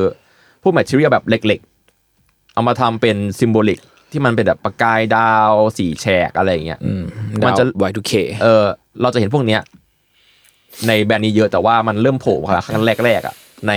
[0.63, 3.79] พวก material แบบเหล็กๆ เอามาทำเป็น symbolic
[4.11, 7.03] ที่มันเป็นแบบประกายดาวสีแฉกอะไรอย่างเงี้ยอืม
[7.45, 8.13] มันจะ Y2K
[8.43, 8.63] เออ
[9.01, 9.61] เราจะเห็นพวกเนี้ย
[10.87, 13.35] ในแบรนด์นี้เยอะแต่ว่ามันเริ่มโผล่มาครั้งแรกๆอะ
[13.67, 13.71] ใน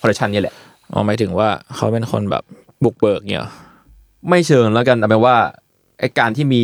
[0.00, 0.54] คอลเลคชันนี้แหละ
[0.92, 2.44] อ๋อหมายถึงว่าเขาเป็นคนแบบ
[2.84, 3.50] บุกเบิกเนี่ยเหรอ
[4.28, 5.36] ไม่เชิงแล้วกันเอาเป็นว่า
[5.98, 6.62] ไอการที่มี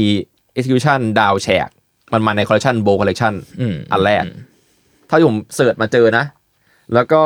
[0.56, 1.68] execution ดาวแฉก
[2.12, 3.34] มันมาในคอลเลคชัน Bold collection
[3.92, 4.24] อันแรก
[5.08, 6.24] ถ้าผม search มาเจอนะ
[6.94, 7.22] แล้วก็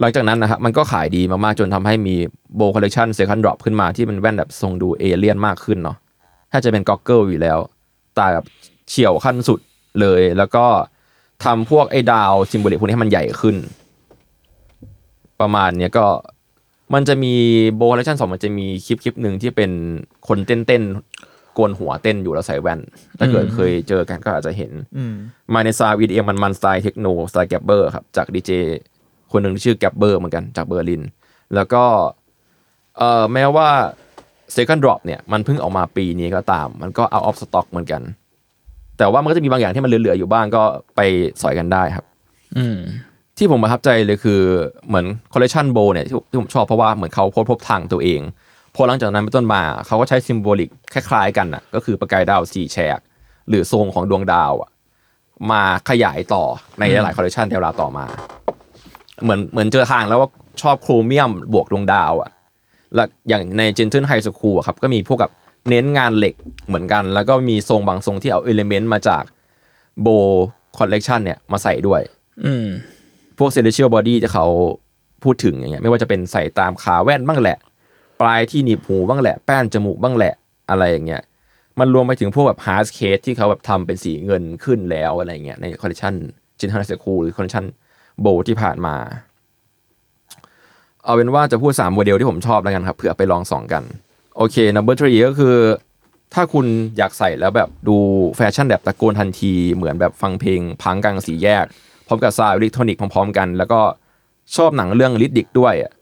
[0.00, 2.16] หลังจากนั้นนะครับมันก็ขายดีมากๆ จนทำให้มี
[2.56, 5.96] Bold collection second drop ขึ้นมาที่มันแว่นแบบทรงดูเอเลี่ยนมากขึ้นเนาะ
[6.52, 7.58] ถ้าจะเป็น goggle อยู่แล้ว
[8.18, 8.46] ตาแบบ
[8.88, 9.60] เฉี่ยวขั้นสุด
[10.00, 10.66] เลย แล้วก็
[11.44, 13.56] ทำพวกไอ้ดาว symbolic พวกนี้ให้มันใหญ่ขึ้น
[15.40, 16.06] ประมาณเนี้ยก็
[16.92, 17.34] มันจะมี
[17.74, 19.70] Bold collection สองมันจะมีคลิปคลิปหนึ่งที่เป็น
[20.28, 22.80] คนเต้นเต้นๆโกนหัวเต้นอยู่แล้วใส่แว่น
[23.18, 25.14] ถ้าเกิดเคยเจอกันก็อาจจะเห็นอืม
[25.54, 28.50] มาใน sound EDM มันมันสไตล์เทคโนสไตล์ gabber ครับจากดีเจ
[29.32, 31.02] คนหนึ่งที่ชื่อ Gabber เหมือนกันจากเบอร์ลิน
[31.54, 31.84] แล้วก็
[32.98, 33.68] เอ่อแม้ว่า
[34.56, 38.02] Second Drop เนี่ยมันเพิ่งออกมาปีนี้ก็ตาม มันก็ out of stock เหมือนกัน
[38.98, 40.62] แต่ว่ามันก็จะมีบางอย่างที่มันเหลือๆอยู่บ้างก็
[40.96, 41.00] ไป
[41.42, 42.04] สอยกันได้ครับ
[42.58, 42.78] อืม
[43.38, 44.40] ที่ผมประทับใจเลยคือ
[44.88, 48.20] เหมือนคอลเล c ชันโบเนี่ยที่ที่ผมชอบเพราะว่าเหมือนเขาพบพบทางตัวเอง
[48.74, 52.98] พอหลังจากนั้นเป็นต้นมาเขาก็ใช้ symbolic คล้ายๆกันน่ะก็คือประกายดาวสี่แฉก
[53.48, 54.70] หรือทรงของดวงดาวอะ
[55.50, 56.44] มาขยายต่อ
[56.78, 58.06] ในหลายๆคอลเล c ชันในเวลาต่อมา
[59.22, 60.28] เหมือนเหมือนเจอทางแล้วว่า
[60.62, 62.30] ชอบโครเมียมบวกดวงดาวอะ
[62.94, 65.30] และอย่างใน Gentle High School ครับก็มีพวกกับ
[65.68, 66.34] เน้นงานเหล็ก
[66.66, 69.22] เหมือนกัน แล้วก็มีทรงบางทรงที่เอา element มาจาก
[70.02, 70.08] โบ
[70.78, 72.00] คอลเล c ชันเนี่ยมาใส่ด้วย
[72.44, 72.68] อืม
[73.38, 74.46] พวก celestial body ที่เขา
[75.24, 77.58] พูดถึงอย่างเงี้ยไม่ว่าจะเป็นใส่ตามขาแว่นบ้างแหละ
[78.20, 80.34] ปลายที่หนีบหูบ้างแหละ แป้นจมูกบ้างแหละ
[80.70, 81.22] อะไรอย่างเงี้ย
[81.78, 86.14] มันรวมไปถึงพวกแบบ hard case ที่เขาแบบทำเป็นสีเงินขึ้นแล้วอะไรเงี้ยในคอลเลคชัน
[86.58, 87.64] Gentle High School หรือคอลเลคชัน
[88.20, 88.94] โบที่ผ่านมา
[91.04, 93.82] เอาเป็นว่าจะพูด 3 โมเดลที่ผมชอบแล้วกันครับเผื่อไปลองส่องกัน
[94.36, 95.56] โอเค number three ก็คือ
[96.34, 96.66] ถ้าคุณ
[96.98, 97.96] อยากใส่แล้วแบบดู
[98.36, 101.64] แฟชั่นแบบตะโกนทันที เหมือนแบบฟังเพลงพังก์กลางสี่แยก
[102.06, 103.80] พร้อมกับ sound อิเล็กทรอนิกส์พร้อมๆกัน แล้วก็
[104.56, 105.92] ชอบหนังเรื่อง Riddick ด้วยอะ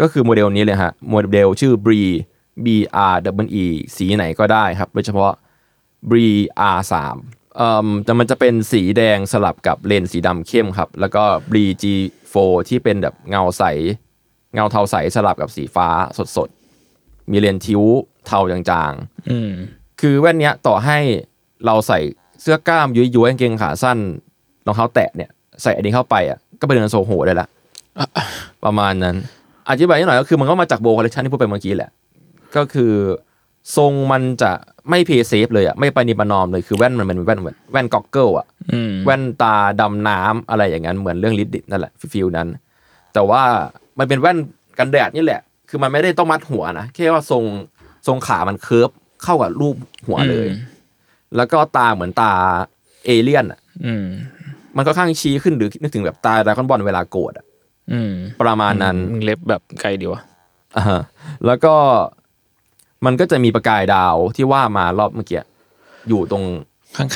[0.00, 2.12] ก็คือโมเดลนี้เลยฮะโมเดลชื่อ Bree
[2.64, 2.66] B
[3.12, 3.66] R W E
[3.96, 5.32] สีไหนก็ได้ครับ โดยเฉพาะ
[6.10, 6.38] Bree
[6.74, 6.80] R
[7.18, 11.84] 3เอ่อแต่มันจะเป็นสีแดงสลับกับเลนส์สีดำเข้มครับ แล้วก็ Bree G
[12.32, 13.62] 4ที่เป็นแบบเงาใส
[14.54, 15.88] เงาเทาใสสลับกับสีฟ้า
[16.36, 17.82] สดๆ มีเลนส์ทิ้ว
[18.26, 19.50] เทาจางๆอืม
[20.00, 20.98] คือแว่นเนี้ยต่อให้
[21.64, 21.98] เราใส่
[22.40, 23.98] เสื้อกล้ามย้วยๆกางเกงขาสั้น
[24.66, 25.30] รองเท้าแตะเนี่ย
[25.62, 27.48] ใส่อันนี้เข้าไปอะก็ไปเดินโซโหได้ละ
[28.64, 29.16] ประมาณนั้น
[29.70, 31.90] อธิบายนิดหน่อยก็คือมันก็มาจาก Bold collection ที่พูดไปเมื่อกี้แหละ
[32.56, 32.92] ก็คือ
[33.76, 34.50] ทรงมันจะ
[34.90, 42.48] ไม่ play safe เลยอะไม่ประนีประนอมเลยคือแว่นมันเป็นแว่นเหมือนแว่น goggle อะอืมแว่นตาดำน้ำอะไรอย่างนั้นเหมือนเรื่อง Riddick นั่นแหละ feel นั้น
[43.14, 43.42] แต่ว่า
[43.98, 44.38] มันเป็นแว่น
[44.78, 47.44] กันแดดนี่แหละ คือมันไม่ได้ต้องมัดหัวนะแค่ว่าทรง
[48.06, 48.90] ทรงขามัน curve
[49.22, 50.48] เข้ากับรูปหัวเลย
[51.36, 52.32] แล้วก็ตาเหมือนตา
[53.04, 53.92] เอเลี่ยนอะอื
[54.74, 57.46] มมันก็ข้างชี้ขึ้นหรือนึกถึงแบบตาดราก้อนบอลเวลาโกรธอะ
[57.92, 58.12] อืม
[58.42, 60.20] ประมาณนั้นมึงเล็บแบบไกลดีวะ
[60.76, 61.00] อ่าฮะ
[61.46, 61.74] แล้วก็
[63.04, 65.42] มันก็จะมีประกายดาวที่ว่ามารอบเมื่อกี้
[66.08, 66.44] อยู่ตรง
[66.96, 67.10] ข้าง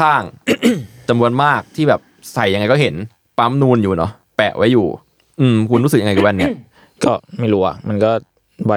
[0.00, 2.00] ข้างๆจำนวนมากที่แบบ
[2.34, 2.94] ใส่ยังไงก็เห็น
[3.38, 4.86] ปั๊มนูนอยู่เนาะแปะไว้อยู่
[5.40, 8.10] อืม คุณรู้สึกยังไงกับแว่นเนี่ยๆก็ไม่รู้อะมันก็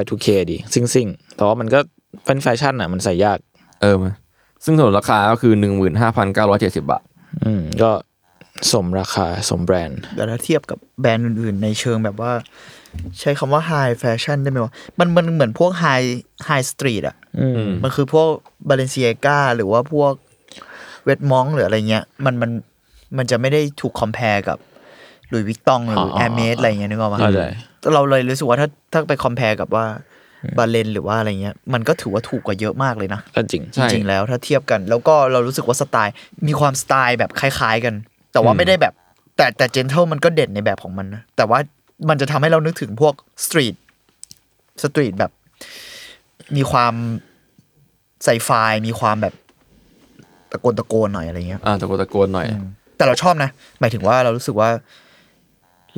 [0.01, 1.79] Y2K ดีซิ่งซิ่งๆแต่ว่ามันก็
[2.25, 3.37] เป็นแฟชั่นอะ มันใส่ยาก
[3.81, 4.11] เออมา
[4.65, 7.03] ซึ่งส่วนราคาก็คือหนึ่งหมื่นห้าพันเก้าร้อยเจ็ดสิบาท
[7.45, 7.91] อืม ก็
[8.73, 12.31] สมราคาสมแบรนด์แต่ถ้าเทียบกับแบรนด์อื่นๆ ในเชิงแบบว่า
[13.19, 16.07] ใช้คำว่า high fashion ได้ไหมวะมันมันเหมือนพวก high
[16.47, 18.27] high street อะอืมมันคือพวก
[18.67, 20.13] Balenciaga หรือว่าพวก
[21.03, 22.51] Vetements หรืออะไรเงี้ย มันมัน
[23.17, 24.57] มันจะไม่ได้ถูก compare กับ
[25.29, 27.41] Louis Vuitton หรือ Hermès อะไรเงี้ยนึกออกไหมเข้าใจ
[27.93, 29.85] เราเลยรู้สึกว่าถ้าถ้าไป compare กับว่า
[30.57, 36.13] บาเลนหรือว่าอะไรเงี้ย มันก็ถือว่าถูกกว่าเยอะมากเลยนะก็จริงใช่จริงๆแล้วถ้าเทียบกัน แล้วก็เรารู้สึกว่าสไตล์
[36.47, 37.95] มีความสไตล์แบบคล้าย ๆกัน
[38.31, 38.93] แต่ว่าอืมไม่ได้แบบ
[39.35, 41.59] แต่แต่ Gentle มันก็เด่นในแบบของมันนะแต่ว่า
[42.09, 43.13] มันจะทำให้เรานึกถึงพวก
[43.45, 43.75] street
[44.83, 45.31] street แบบ
[46.55, 46.93] มีความ
[48.25, 48.49] ใส่ไฟ
[48.87, 49.33] มีความแบบ
[50.51, 52.47] ตะโกนตะโกนหน่อยอะไรเงี้ยอ่าตะโกนตะโกนหน่อย
[52.97, 53.49] แต่เราชอบนะ
[53.79, 54.69] หมายถึงว่าเรารู้สึกว่า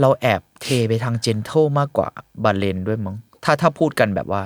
[0.02, 2.10] เราแอบเทไปทางเจนเทลมากกว่า
[2.44, 4.44] บาเลนด้วยมั้งถ้าถ้าพูดกันแบบว่า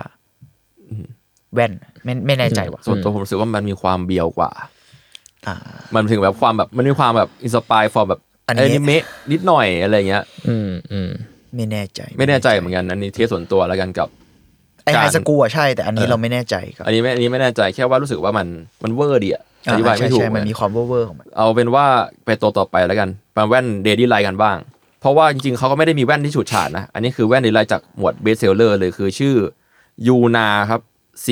[1.53, 1.71] แว่น
[2.03, 4.67] ไม่ไม่แน่ใจว่ะส่วนตัวผมรู้สึกว่ามันมีความเบียวกว่าอ่า
[5.93, 11.09] มันถึงแบบความแบบมันมีความแบบอินสปายฟอร์แบบอันอนี้นิเมะนิดหน่อยอะไรเงี้ย อืมอืม
[11.55, 14.07] ไม่แน่ใจ ไม่แน่ใจเหมือนกันอันนี้เทสส่วนตัวแล้วกันกับ
[14.85, 18.47] ไอไฮการสกูอะใช่แต่อันนี้เออเราไม่แน่ใจครับอันนี้ไม่อันนี้ไม่แน่ใจแค่ว่ารู้สึกว่ามัน
[18.83, 21.85] มันเวอร์ดีอะออ่าธิบายใช่ไม่ถูกใช่มันอะมีความเวอร์ๆของมันเอาเป็นว่า
[22.25, 24.57] ไปตัวต่อไปแล้วกันมาแว่นเดดี้ไลกันบ้าง
[25.01, 29.35] เพราะว่าจริงๆเขาก็ไม่ได้มีแว่นที่ฉูดฉาดนะ อันนี้คือแว่นเดดี้ไลจากหมวดเบสเซลเลอร์เลยคือชื่อ
[30.07, 30.81] ยูนาครับ
[31.25, 31.27] C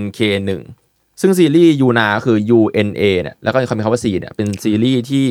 [0.00, 0.18] N K
[0.60, 0.81] 1
[1.22, 5.26] ซึ่งซีรีส์ยูนาคือ U N A เนี่ยแล้วก็คำมีคำว่า C เนี่ยเป็นซีรีส์ที่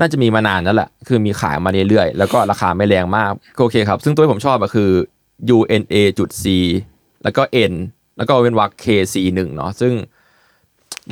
[0.00, 4.90] น่าจะมีมานานแล้วแหละคือมีขายมาเรื่อยๆ แล้วก็ราคาไม่แรงมากโอเคครับ ซึ่งตัวที่ผมชอบก็คือ
[5.56, 6.44] U N A จุด C
[7.22, 7.72] แล้วก็ N
[8.16, 9.92] แล้วก็เว้นวรรค K C 1เนาะซึ่ง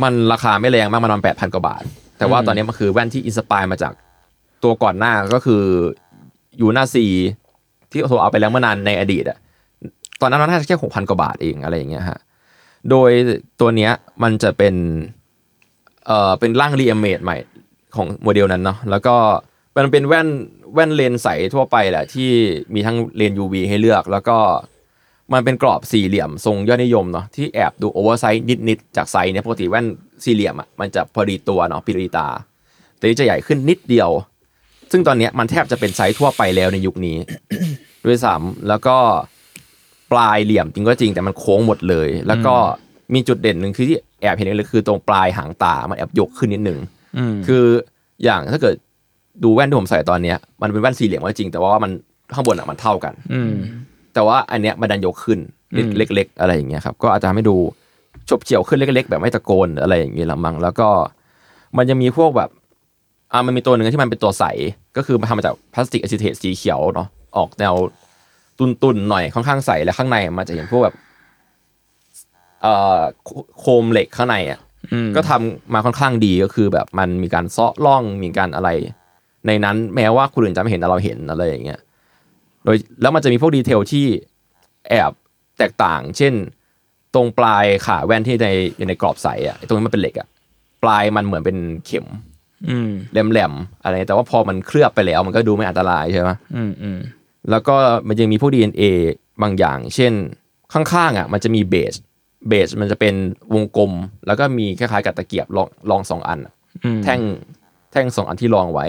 [0.03, 1.83] มันราคาไม่แรงมากมันประมาณแปดพันกว่าบาท
[2.19, 3.93] แต่ว่าตอนนี้มันคือแว่นที่ inspire มาจาก
[4.65, 5.63] ตัวก่อนหน้าก็คือ
[6.61, 7.07] ยูนาซี
[7.91, 9.39] ที่โทรเอาไปแล้วเมื่อนานในอดีตอะ
[10.21, 12.19] ตอนนั้นน่าจะแค่หกพันกว่าบาทเองอะไรอย่างเงี้ยฮะ
[12.91, 13.11] โดย
[13.61, 14.75] ตัวเนี้ยมันจะเป็น
[16.07, 17.37] เอ่อเป็นร่าง remade ใหม่
[17.97, 19.17] ของโมเดลนั้นเนาะแล้วก็
[19.77, 20.29] มันเป็นแว่น
[20.75, 22.31] แว่นเลนส์ใสทั่วไปแหละ ที่
[22.75, 24.39] มีทั้งเลนส์ UV ให้เลือก แล้วก็
[25.33, 29.87] มันเป็นกรอบสี่เหลี่ยมทรงยอดนิยมเนาะที่แอบดู oversize นิดๆจากไซส์เนี่ยปกติแว่น
[30.25, 32.29] สี่เหลี่ยมอะมันจะพอดีตัวเนาะพิริตา
[32.97, 34.11] แต่นี่จะใหญ่ขึ้นนิดเดียว
[34.91, 37.17] ซึ่งตอนเนี้ยมันแทบจะเป็นไซส์ทั่วไปแล้วในยุคนี้
[38.07, 38.97] ด้วยซ้ำแล้วก็
[40.13, 42.55] ปลายเหลี่ยมจริงก็จริงแต่มันโค้งหมดเลย แล้วก็
[43.15, 46.79] มีจุดเด่นหนึ่งคือที่แอบเห็นเลยคือตรงปลายหางตา มันแอบยกขึ้นนิดนึง
[47.17, 47.65] อืมคือ
[48.25, 48.75] อย่างถ้าเกิด
[49.45, 51.91] ดูแว่นที่ผมใส่ตอนเนี้ยมันเป็นแว่นสี่เหลี่ยมก็จริง แต่ว่ามัน
[52.35, 53.53] ข้างบนอะมันเท่ากัน อืม
[54.15, 55.39] แต่ว่าอันเนี้ยมันดันยกขึ้น
[55.73, 57.57] อืมเล็ก ๆ อะไรอย่างเงี้ยครับ ก็อาจจะทำให้ดู
[58.29, 60.89] ชบเฉียวขึ้นเล็ก ๆ แบบไม่ตะโกนอะไรอย่างเงี้ยละมั้งแล้วก็
[61.77, 62.51] มันจะมีพวกแบบ
[63.33, 64.45] อ่ามันมีตัวหนึ่งที่มันเป็นตัวใส
[64.97, 67.75] ก็คือมันทำมาจากพลาสติกอะซิเทตสีเขียวเนาะออกแนว
[68.59, 70.95] ตุนๆหน่อยค่อนข้างใสและข้างในมันจะเห็นพวกแบบ
[72.63, 74.61] เอ่อโคโคมเหล็กข้างในอะ
[74.93, 78.69] อืมก็ทำมาค่อนข้างดีก็คือแบบมันมีการเซาะล่องมีการอะไร
[79.47, 81.81] ในนั้นแม้ว่าคนอื่นจะไม่เห็นแต่เราเห็นอะไรอย่างเงี้ย
[82.65, 84.07] โดยแล้วมันจะมีพวกดีเทลที่
[84.89, 85.13] แอบ
[85.59, 86.35] แตกต่าง เช่น
[87.15, 90.29] ตรงปลายขาแว่นที่ในอยู่ในกรอบใสอะไอ้ตรงนี้มันเป็นเหล็กอะ
[90.83, 92.07] ปลายมันเหมือนเป็นเข็ม
[92.69, 96.99] อืมแหลมๆอะไรแต่ว่าพอมันเคลือบไปแล้ว มันก็ดูไม่อันตรายใช่ไหมอืมอืม
[97.51, 97.77] แล้วก็
[98.09, 98.83] มันยังมีพวก DNA
[99.43, 100.13] บางอย่าง เช่น
[100.73, 101.95] ข้างๆอะมันจะมี base
[102.49, 103.15] base มันจะเป็น
[103.55, 103.93] วงกลม
[104.27, 106.53] แล้วก็มีคล้ายๆกับตะเกียบรองรองสองอันอะ
[106.85, 107.21] อืมแท่ง
[107.93, 108.87] แท่งสองอันที่รองไว้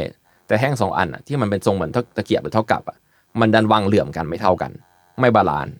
[0.47, 2.97] แต่แท่งสองอันอะที่มันเป็นทรงเหมือนตะเกียบหรือเท่ากับอะ
[3.39, 4.71] มันดันวางเหลื่อมกันไม่เท่ากัน
[5.19, 5.73] ไม่ balance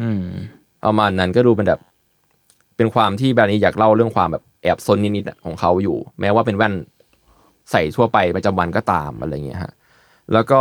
[0.00, 0.24] อืม
[0.84, 1.80] ประมาณนั้นก็ดูเป็นแบบ
[2.76, 6.74] เป็นความที่แบรนด์นี้อยากเล่าเรื่องความแบบแอบซนนิดๆอะของเขาอยู่ แม้ว่าเป็นแว่น
[7.70, 9.72] ใส่ทั่วไปประจำวันก็ตามอะไรเงี้ยฮะ
[10.32, 10.60] แล้วก็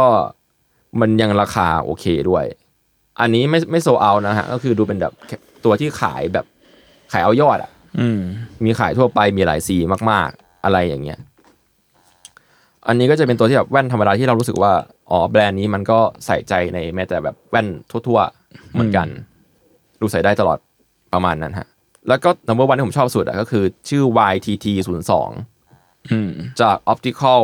[1.00, 2.46] มันยังราคาโอเคด้วย
[3.20, 5.14] อันนี้ไม่ไม่โซเอานะฮะ ก็คือดูเป็นแบบ
[5.66, 6.46] ตัวที่ขายแบบ
[7.12, 8.20] ขายเอายอดอะอืม
[8.64, 9.78] มีขายทั่วไปมีหลายสี
[10.12, 11.20] มาก ๆ อะไรอย่างเงี้ย
[12.88, 14.72] อันนี้ก็จะเป็นตัวที่แบบแว่นธรรมดาที่เรารู้สึกว่า
[15.12, 19.08] อ๋อแบรนด์นี้มันก็ใส่ใจในแม้แต่แบบแว่นทั่วๆเหมือนกัน
[20.02, 20.58] ดูใส่ได้ตลอด
[21.14, 21.68] ประมาณนั้นฮะ
[22.08, 26.32] แล้วก็ number one ที่ผมชอบสุดอะก็คือ ชื่อ YTT 0 2อืม
[26.62, 27.39] จาก Optical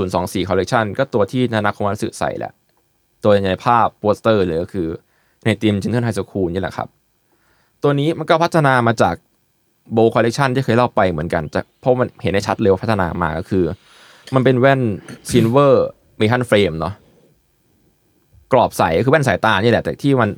[0.00, 2.52] 2024 Collection ก็ตัวที่นานาโคมัตสึใส่แหละ
[3.24, 4.88] ตัวในภาพโปสเตอร์เลยก็คือ
[5.44, 6.88] ในธีม Gentle High School นี่แหละครับ
[7.82, 9.14] ตัวนี้มันก็พัฒนามาจาก
[9.92, 13.64] โบคอลเล t ชันที่เคยเล่าไปเหมือนกันจะเพราะมันเห็นได้ชัดเลยว่าพัฒนามาก็คือ
[14.34, 14.80] มันเป็นแว่น
[15.30, 15.86] silver
[16.20, 16.94] มี half frame เนาะ
[18.52, 20.30] กรอบใสคือแว่นสายตานี่แหละ แต่ที่มัน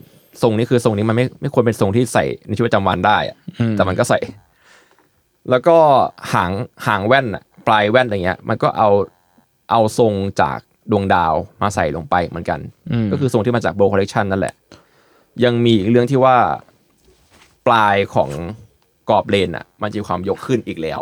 [0.42, 4.18] ทรงนี้คือทรงนี้มันไม่ไม่ควรเป็นทรงที่ใส่ในชีวิตประจำวันได้อะอืมแต่มันก็ใส่
[5.50, 5.76] แล้วก็
[6.32, 6.52] หาง
[6.86, 8.90] หางแว่นอะปลายแว่นอะไรเงี้ย มันก็เอา
[9.70, 10.58] เอาทรงจาก
[10.90, 12.60] ดวงดาวมาใส่ลงไปเหมือนกัน
[12.92, 14.54] อืมก็คือทรงที่มาจากโบคอลเล t ชันนั่นแหละ
[15.44, 16.36] ยังมีอีกเรื่องที่ว่า
[17.66, 18.30] ปลายของ
[19.08, 21.00] กรอบเลนส์อะ มันจะมีความยกขึ้นอีกแล้ว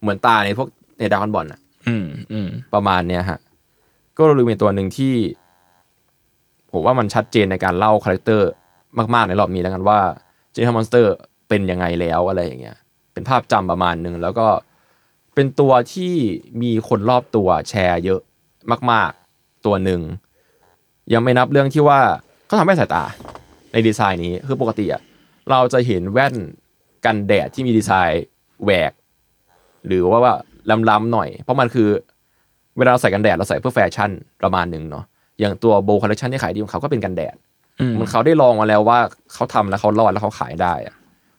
[0.00, 3.38] เหมือนตาในพวกในดาวน์บอลอะอืมอืมประมาณเนี้ยฮะ
[4.16, 5.14] ก็เลยเป็นตัวหนึ่งที่
[6.72, 8.50] ผมว่ามันชัดเจนในการเล่า character
[9.14, 9.98] มาก ๆ ในรอบนี้แล้วกันว่า
[10.52, 11.14] เจน t มอนสเตอร์
[11.48, 12.76] เป็นยังไงแล้วอะไรอย่างเงี้ย
[13.12, 14.48] เป็นภาพจำประมาณหนึ่งแล้วก็
[15.34, 16.14] เป็นตัวที่
[16.62, 18.20] มีคนรอบตัวแชร์เยอะ
[18.92, 20.00] มาก ๆ ตัวหนึ่ง
[21.12, 22.00] ยังไม่นับเรื่องที่ว่า
[22.46, 23.04] เขาทำให้สายตา
[23.72, 25.02] ในดีไซน์นี้คือปกติอะ
[25.50, 26.34] เราจะเห็นแว่น
[27.04, 28.24] กันแดดที่มีดีไซน์
[28.64, 28.92] แหวก
[29.86, 30.34] หรือว่าว่า
[30.90, 31.88] ล้ำๆหน่อย เพราะมันคือ
[32.78, 34.10] เวลาเราใส่กันแดดเราใส่เพื่อแฟชั่น
[34.42, 35.04] ประมาณหนึ่งเนาะ
[35.40, 37.36] อย่างตัว Bold Collection ที่ขายดีของเขาก็เป็นกันแดด
[37.98, 38.98] มันเขาได้ลองมาแล้วว่า
[39.34, 40.94] เขาทำแล้วเขารอดแล้วเขาขายได้อะ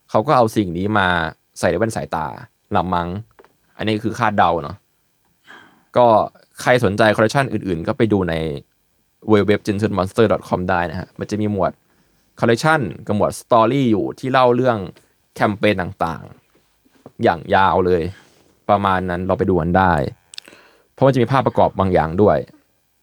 [0.10, 1.08] เขาก็เอาสิ่งนี้มา
[1.60, 2.26] ใส่ในแว่นสายตา
[2.76, 3.08] ลำมัง
[3.78, 4.78] อันนี้คือคาดเดาเนาะ
[5.98, 6.08] ก็
[6.62, 8.34] ใครสนใจคอลเลคชันอื่นๆ ก็ไปดูใน
[9.30, 11.72] เว็บเว็บ gentle-monster.com ได้นะฮะ มันจะมีหมวด
[12.40, 14.78] คอลเลคชันกับหมวด story อยู่ที่เล่าเรื่อง
[15.36, 18.02] แคมเปญต่างๆ อย่างยาวเลย
[18.70, 19.94] ประมาณนั้นเราไปดูกันได้
[20.94, 22.38] เพราะมันจะมีภาพประกอบบางอย่างด้วย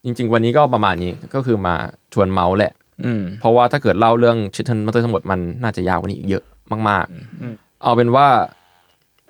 [0.05, 1.75] จริง ๆ วันนี้ก็ประมาณนี้ก็คือมา
[2.13, 2.73] ชวนเมาส์แหละ
[3.05, 6.45] อืมเพราะว่าถ้าเกิดเล่าเรื่องชิทเทนมาเตอร์ทั้งหมดมันน่าจะยาวกว่านี้อีกเยอะ
[6.89, 7.07] มาก
[7.43, 8.27] อืมๆเอาเป็นว่า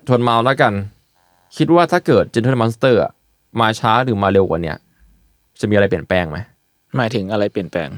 [0.07, 0.73] ชวนเมาส์แล้วกัน
[1.57, 3.11] คิดว่าถ้าเกิด Gentle Monster อะ
[3.61, 4.77] มาช้าหรือมาเร็วกว่าเนี้ย
[5.59, 6.37] จะมีอะไรเปลี่ยนแปลงไหม
[6.97, 7.89] หมายถึงอะไรเปลี่ยนแปลง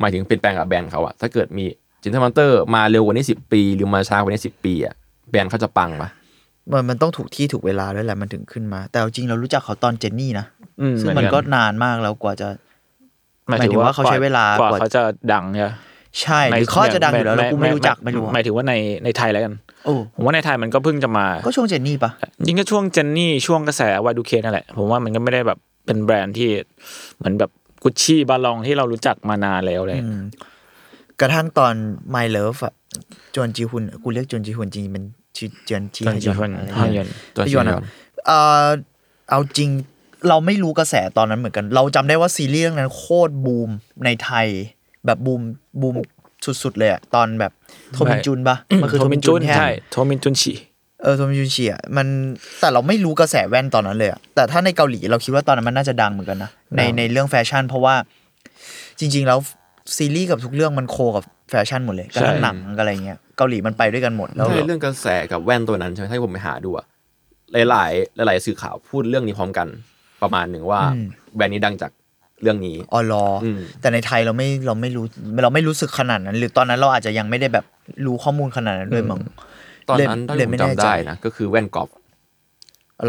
[0.00, 1.64] หมายถึงเปลี่ยนแปลงกับแบรนด์เขาอะถ้าเกิดมี
[2.02, 4.94] Gentle Monster มาเร็วกว่านี้สิปี หรือมาช้ากว่านี้สิปีอะ
[5.30, 6.10] แบรนด์เขาจะปังปะ
[6.70, 10.46] มันมันต้องถูกที่ถูกเวลาด้วยแหละมันถึงขึ้นมา แต่เอาจริงเรารู้จักเขาตอนเจนนี่นะ
[10.80, 12.48] อืมซึ่งเหมืมัอนนกันก็นานมากแล้วกว่าจะ
[13.48, 15.70] หมายหมายถึถึงงว่าว่าเขาใช้เวลากว่าว่าเขาจะดังใช่ไหม
[16.22, 19.54] ใช่หรือเขาอาจจะดังอยู่แล้วแล้วกูไม่รู้จักไม่รู้หมายถึงว่าในในไทยแล้วกัน
[19.84, 22.10] โอ้ผมว่าในไทยมันก็เพิ่งจะมา ก็ช่วงเจนนี่ปะ
[22.46, 26.50] ยิ่งก็ช่วงเจนนี่ช่วงกระแสวายดูเคนั่นแหละผมว่ามันก็ไม่ได้แบบเป็นแบรนด์ที่
[27.16, 27.50] เหมือนแบบ
[27.82, 30.20] กุชชี่บาลองที่เรารู้จักมานานแล้วเลยอืม
[31.20, 31.74] กระทั่งตอน
[32.14, 32.74] My Love อะ
[33.34, 35.04] จวนจีฮุนกูเรียกจวนจีฮุนจริงๆเป็น
[35.36, 37.84] ชื่อเจนจีจนจีฮุนอะไรฮยเงี้อยนตัวพี่ชิยยอนออะน
[38.26, 38.66] เอ่อ
[39.30, 39.70] เอาจริง
[40.28, 43.70] เราไม่รู้กระแสตอนนั้นเหมือนกัน เราจำได้ว่าซีรีส์เรื่องนั้นโคตรบูม
[44.04, 44.48] ในไทย
[45.08, 45.42] แบบบูม
[45.80, 45.94] บูม
[46.62, 47.52] สุดๆเลยอะตอนแบบ
[47.94, 50.52] โทมินจุนปะมันคือโทโทมิมินนจุจุนนแค่ใช่โทมินจุนฉี
[51.02, 52.06] เออโทมินจุนเชียมัน
[52.60, 57.94] แต่เราไม่รู้กระแสแว่นตอนนั้นเลยอะแต่ถ้าในเกาหลีเราคิดว่าตอนนั้นมันน่าจะดังเหมือนกันนะในในเรื่องแฟชั่น เพราะว่า
[59.00, 59.38] จริง ๆ แล้ว
[59.96, 66.86] ซีรีส์กับทุกเรื่องมันโคกับแฟชั่นหมดเลยกระทั่งหนังอะไรเงี้ยเกาหลีมันไปด้วยกันหมดแล้วใช่เรื่องกระแสกับแว่นตัวนั้นใช่ไหมถ้าผมไปหาดูอะ
[67.70, 67.84] หลา
[68.24, 69.66] ย ๆ หลาย ๆ สื่อข่าวพูดเรื่องนี้พร้อมกัน
[70.22, 70.80] ประมาณหนึ่งว่า
[71.36, 71.90] แบรนด์นี้ดังจาก
[72.42, 75.04] เรื่องนี้ออรออมแต่ในไทยเราไม่เราไม่รู้
[75.42, 77.64] เราไม่รู้สึกขนาดนั้น หรือตอนนั้นเราอาจจะยังไม่ได้แบบ
[78.06, 79.20] รู้ข้อมูลขนาดนั้นด้วยมั้ง
[79.88, 81.88] ตอนนั้นเลยถ้าเลยผมไม่แน่จำใจได้นะก็คือแว่นกอล์ฟ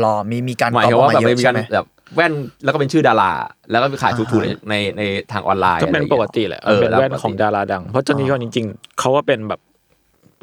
[0.04, 3.32] รอมีมีการหมายตอบถึงออกว่ามาแบบเยอะมีใช่การไหมแบบแว่นแล้วก็เป็นชื่อดารา
[3.72, 5.02] แล้วก็ไปขายถูกๆในในใน
[5.32, 9.60] ทางออนไลน์ก็เป็นอะไรอย่างปงี้ยกติแหละเออเป็นแว่นล้วของดาราดัง เพราะจนนี้ก็จริง ๆเขาก็เป็นแบบ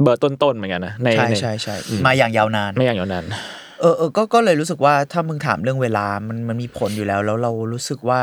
[0.03, 1.75] เบอร์ต้นๆเหมือนกันนะในใช่ในใช่ใช่
[2.07, 3.27] มาอย่างยาวนานไม่อย่างนั้น
[3.81, 8.21] เออเออก็ก็เลยรู้สึกว่าถ้ามึงถามเรื่องเวลามันมันมีผลอยู่แล้ว แล้วเรารู้สึกว่า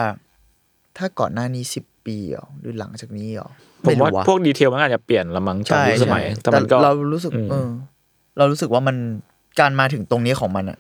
[0.98, 3.50] ถ้าก่อนหน้านี้สิบปีเหรอหรือหลังจากนี้เหรอ
[3.86, 7.70] ผมว่าไรู้ะพวกดีเทลมันอาจจะเปลี่ยนละมั้งตามใช่ยุคสมัยใช่แต่มันก็เรารู้สึกอืมเออ
[8.38, 8.96] เรารู้สึกว่ามัน
[9.60, 10.78] การมาถึงตรงนี้ของมันอะ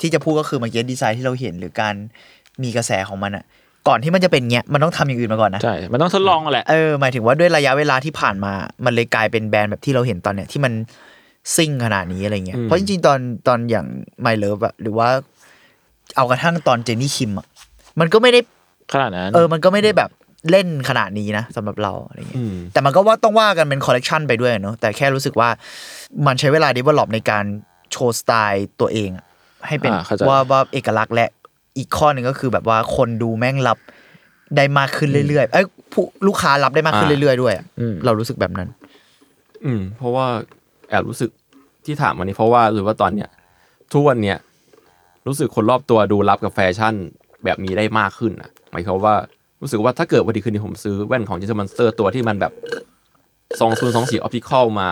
[0.00, 1.94] ที่จะพูดก็คือเมื่อกี้ดีไซน์ที่เราเห็นหรือการ
[2.62, 3.44] มีกระแสของมันอะ
[3.88, 8.52] ก่อนที่มันจะเป็นเงี้ยมันต้องทำอย่างอื่นมาก่อนนะใช่ มันต้องทดลองแหละเออหมายถึงว่าด้วยระยะเวลาที่ผ่านมา
[8.84, 10.72] มันเลยกลายเป็นแบรนด์แบบที่เราเห็นตอนเนี้ยที่มัน
[11.56, 13.86] ซิ่งขนาดนี้อะไรเงี้ยเพราะจริงๆตอนตอนอย่าง
[14.20, 15.08] My Love อะหรือว่า
[16.16, 17.46] เอากระทั่งตอนเจนนี่คิมอะ
[18.00, 18.40] มันก็ไม่ได้
[18.92, 20.10] ขนาดนั้น เออมันก็ไม่ได้แบบ
[20.50, 25.48] เล่นขนาดนี้นะสำหรับเราอะไรเงี้ยอืมแต่มันก็ว่าต้องว่ากันเป็นคอลเลกชันไปด้วยเนาะแต่แค่รู้สึกว่า
[26.26, 27.44] มันใช้เวลา develop ในการ
[27.92, 29.24] โชว์สไตล์ตัวเองอะ
[29.66, 31.28] ให้เป็นอ่าเข้าใจว่าว่าเอกลักษณ์และ
[31.78, 33.78] อีกข้อหนึ่งก็คือแบบว่าคนดูแม่งรับ
[34.56, 38.68] ได้มากขึ้นเรื่อยๆ เอ้ยผู้ลูกค้ารับได้มากขึ้นอ่าเรื่อยๆด้วยอะอืมเรารู้สึกแบบนั้น
[39.64, 40.26] อืม เพราะว่า
[40.88, 41.30] แอบรู้สึก
[41.84, 43.28] ที่ถามวันนี้เพราะว่าหรือว่าตอนเนี้ย
[43.92, 44.36] ทุกวันเนี้ย
[45.26, 46.94] รู้สึกคนรอบตัวดูรับกับแฟชั่น
[47.44, 49.14] แบบนี้ได้มากขึ้นอะห มายความว่า
[49.62, 52.52] รู้สึกว่าถ้าเกิดวันดีคืนดีผมซื้อแว่นของ Gentle Monster ตัวที่มันแบบ
[53.60, 54.88] สองศูนย์สองสี่ออปติคอลมา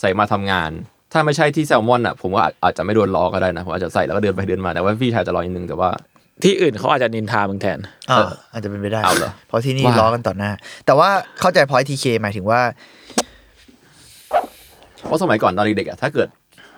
[0.00, 0.70] ใส่มาทำงาน
[1.12, 5.90] ถ้าไม่ใช่ที่แซลมอนอะผมว่าอาจจะไม่โดนล้อก็ได้นะผมอาจจะใส่แล้วก็เดินไปเดินมาแต่ว่าพี่ชายจะรอนิดนึงแต่ว่า
[6.42, 7.78] ที่อื่นเขาอาจจะนินทามึงแทน
[8.10, 10.50] อ่าเอออาจจะเป็นไปได้เอาเหรอเพราะที่นี่ว่าล้อกันต่อหน้า
[10.86, 11.10] แต่ว่า
[11.40, 12.60] เข้าใจพอยทีเคหมายถึงว่า
[15.04, 16.28] เพราะสมัยก่อนตอนเด็กๆอะถ้าเกิด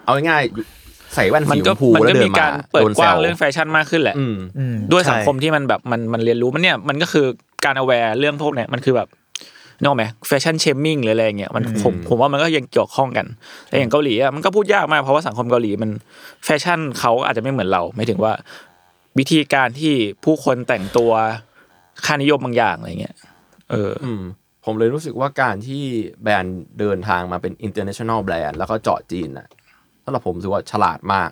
[0.05, 0.82] เอาง่ายๆ
[1.15, 7.27] ใส่แว่นมัสีนชก็มพูมันแล้วก็เดิมีนมาการเปิดโดนกแซว้างวเรื่องแฟชั่นมากขึ้นแหละอืมอืมด้วยสังใช่คมที่มันแบบมันมันเรียนรู้มันเนี่ยมันก็คือ
[7.65, 9.09] การ aware เรื่องพวกเนี้ยมันคือแบบ
[9.81, 13.27] นกออกไหม fashion shaming หรืออะไรอย่างเงี้ยมันผมผมว่ามันก็ยังเกี่ยวข้องกัน
[13.69, 15.91] แต่อย่างเกาหลีอะมันก็พูดยากมากเพราะว่าสังคมเกาหลีมัน
[16.45, 18.33] แฟชั่นเขาอาจจะไม่เหมือนเราหมายถึงว่า
[19.19, 19.95] วิธีการที่
[20.25, 21.13] ผู้คนแต่งตัว
[22.05, 23.17] ค่านิยมบางอย่างอะไรเงี้ย
[23.71, 24.23] เอออืม
[24.65, 25.83] ผมเลยรู้สึกว่าการที่
[26.23, 29.49] แบรนด์เดินทางมาเป็น international แบรนด์แล้วก็เจาะจีนน่ะ
[30.05, 31.30] สำหรับผมถือว่าฉลาดมาก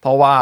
[0.00, 0.34] เพราะว่า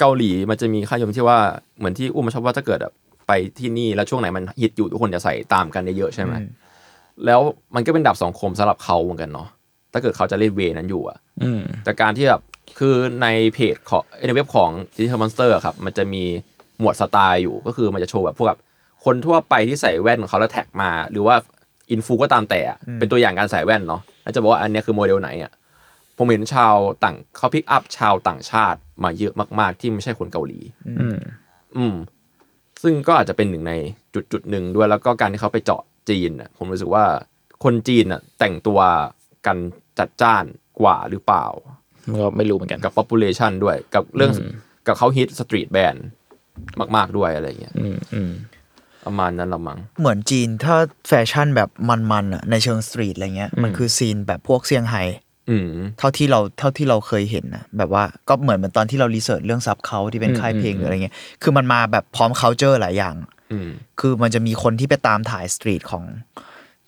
[0.00, 1.38] เกาหลีมันจะมีค่านิยมที่ว่า
[1.78, 2.94] เหมือนที่อุ้มมาชอบว่าถ้าเกิดแบบ
[3.28, 6.34] ไปที่นี่แล้วช่วงไหนมันฮิตอยู่ทุกคนจะใส่ตามกันเยอะๆใช่ไหม
[7.26, 7.40] แล้ว
[7.74, 9.48] มันก็เป็นดาบสองคมสำหรับเขาเหมือนกันเนาะ
[9.92, 12.40] ถ้าเกิดเขาจะเล่นเวนั้นอยู่อะอืมแต่การที่แบบ
[12.78, 16.22] คือในเพจของในเว็บของ Digital Monster อะครับ มันจะมี
[16.80, 18.60] หมวดสไตล์อยู่ก็คือมันจะโชว์แบบพวกแบบ
[19.04, 21.34] คนทั่วไปที่ใส่แว่นของเขาแล้วแท็กมา หรือว่า
[21.90, 25.52] อินฟูก็ตามแต่อะเป็นตัวอย่างการใส่แว่นเนาะแล้วจะบอกว่าอันเนี้ยคือโมเดลไหนอะ
[26.16, 30.60] ผมเห็นชาวต่างเขา pick up ชาวต่างชาติมาเยอะมาก ๆ ที่ไม่ใช่คนเกาหลี
[31.00, 31.18] อืม
[31.76, 31.94] อืม
[32.82, 33.74] ซึ่งก็อาจจะเป็นหนึ่งใน
[34.14, 37.04] จุดจุดหนึ่งด้วยแล้วก็การที่เขาไปเจาะจีนน่ะผมรู้สึกว่า
[37.64, 38.80] คนจีนน่ะแต่งตัว
[39.46, 39.56] กัน
[39.98, 40.44] จัดจ้าน
[40.80, 41.46] กว่าหรือเปล่า
[42.10, 44.50] มันก็ไม่รู้เหมือนกันกับ population ด้วยกับเรื่องอืม
[44.86, 46.06] กับเขาฮิต street brand
[46.96, 48.30] มาก ๆ ด้วยอะไรเงี้ยอืมอืม
[49.04, 50.76] ประมาณนั้นละมั้งเหมือนจีนถ้า
[51.08, 55.25] แฟชั่นแบบมันๆอะในเชิง street อะไรเงี้ยมันคือ scene แบบพวกเซี่ยงไฮ้อืม
[55.98, 63.14] เท่าที่เราเท่าที่เราเคยเห็นนะแบบว่าก็เหมือนเหมือนตอนที่เรา research เรื่องซับเขาที่เป็นค่ายเพลงหรืออะไรเงี้ยคือมันมาแบบพร้อม c u เจอร์หลายอย่าง
[63.52, 63.70] อืม
[64.00, 66.02] คือมันจะมีคนที่ไปตามถ่าย street ของ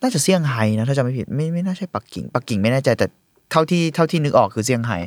[0.03, 3.07] น่าจะเซี่ยงไฮ้นะถ้าจำไม่ผิดไม่ไม่น่าใช่ปักกิ่งปักกิ่งไม่แน่ใจแต่
[3.51, 4.99] เท่าที่เท่าที่นึกออกคือเซี่ยงไฮ้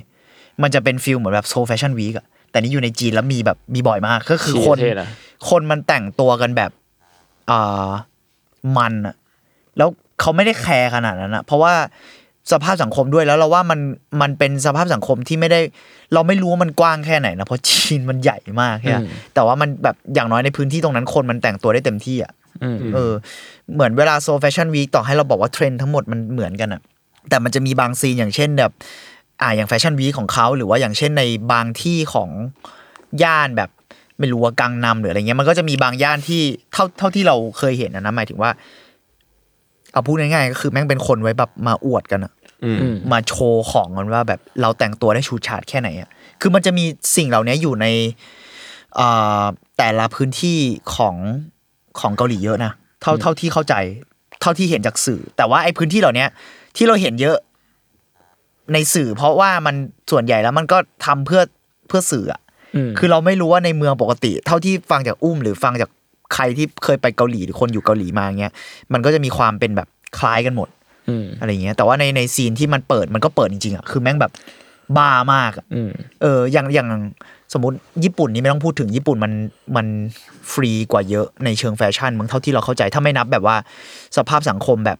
[0.61, 5.09] มันจะเป็น feel เหมือนแบบ Seoul fashion week อะแต่นี่อยู่ในจีนแล้วมีแบบมีบ่อยมากก็คือคนเชี่ยเท่นะ
[5.49, 6.71] คนมันแต่งตัวกันแบบ
[7.51, 7.89] อ่า
[8.77, 9.15] มันอะ
[9.77, 9.89] แล้ว
[10.19, 11.73] เขาไม่ได้แคร์ขนาดนั้นอะเพราะว่า
[12.51, 13.79] สภาพสังคมด้วยแล้วเราว่ามัน
[14.21, 15.59] มันเป็นสภาพสังคมที่ไม่ได้
[16.13, 22.31] เราไม่รู้ว่ามันกว้างแค่ไหนนะเพราะจีนมันใหญ่มากแค่อืมแต่ว่ามันแบบอย่างน้อยในพื้นที่ตรงนั้นคนมันแต่งตัวได้เต็มที่อะ
[22.63, 23.11] อืมเออ
[23.73, 26.81] เหมือนเวลา Seoul fashion week ต่อให้เราบอกว่าเทรนด์ทั้งหมดมันเหมือนกันอะ
[27.29, 28.71] แต่มันจะมีบาง scene อย่างเช่นแบบ
[29.41, 32.29] อ่าอย่าง fashion week ของเขาหรือว่าอย่างเช่นในบางที่ของ
[33.23, 33.69] ย่านแบบ
[34.19, 36.41] ไม่รู้ว่ากังนัมหรืออะไรเงี้ยมันก็จะมีบางย่านที่
[36.73, 38.51] เท่าเท่าที่เราเคยเห็นนะนะหมายถึงว่า
[39.91, 42.33] เอาพูดง่ายๆก็คือแม่งเป็นคนไว้แบบมาอวดกันอะ
[42.63, 46.09] อืมอืมมาโชว์ของกันว่าแบบเราแต่งตัวได้ชูชาดแค่ไหนอะ
[46.41, 46.85] คือมันจะมี
[47.15, 47.85] สิ่งเหล่านี้อยู่ใน
[48.95, 49.07] เอ่
[49.41, 49.43] อ
[49.77, 50.57] แต่ละพื้นที่
[50.95, 51.15] ของ
[51.99, 52.71] ของเกาหลีเยอะนะ
[53.01, 53.75] เท่าเท่าที่เข้าใจ
[54.41, 56.25] เท่าที่เห็นจากสื่อ แต่ว่าไอ้พื้นที่เหล่านี้
[56.75, 57.37] ที่เราเห็นเยอะ
[58.73, 59.75] ในสื่อ เพราะว่ามัน
[60.11, 61.41] ส่วนใหญ่แล้วมันก็ทำเพื่อ
[61.87, 62.41] เพื่อสื่ออะ
[62.75, 65.89] อืมคือเราไม่รู้ว่าในเมืองปกติ เท่าที่ฟังจากอุ้มหรือฟังจาก
[66.33, 68.53] ใครที่เคยไปเกาหลีหรือคนอยู่เกาหลีมาเงี้ย
[68.93, 70.69] มันก็จะมีความเป็นแบบคล้ายกันหมด
[71.09, 74.31] อืมอะไรเงี้ยแต่ว่าในในซีนที่มันเปิดมันก็เปิดจริงๆอะคือแม่งแบบ
[74.97, 76.87] บ้ามากอะอืมเอออย่างอย่าง
[77.53, 79.33] สมมติญี่ปุ่นนี่ไม่ต้องพูดถึงญี่ปุ่นมัน
[79.75, 79.87] มัน
[80.51, 83.55] ฟรีกว่าเยอะในเชิงแฟชั่นมึงเท่าที่เราเข้าใจถ้าไม่นับแบบว่า
[84.17, 84.97] สภาพสังคมแบบ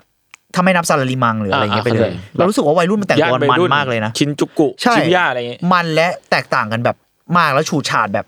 [0.55, 6.97] ถ้าไม่นับซาลาริมังหรืออะไรเงี้ยไปเลย เรารู้สึกว่าวัยรุ่นมันแต่งตัวมันมากเลยนะ ชินจุกุใช่ชิบูย่าอะไรอย่างเงี้ยมันและแตกต่างกันแบบ
[7.37, 8.25] มากแล้วฉูดฉาดแบบ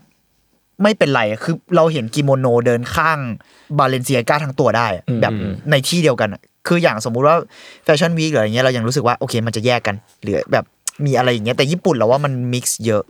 [0.82, 3.19] ไม่เป็นไรอะคือเราเห็นกิโมโนเดินข้าง
[3.77, 5.34] Balenciaga ทั้งตัวได้อะอืมแบบ
[5.71, 7.36] ในที่เดียวกันอะคืออย่างสมมุติว่า
[7.84, 10.65] fashion week หรืออะไรเงี้ยเรายังรู้สึกว่าโอเคมันจะแยกกันหรือแบบ
[11.05, 13.03] มีอะไรอย่างเงี้ยแต่ญี่ปุ่นเราว่ามัน mix เยอะ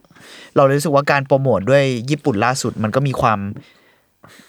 [0.55, 3.39] เราเลยรู้สึกว่าการโปรโมทด้วยญี่ปุ่นล่าสุดมันก็มีความ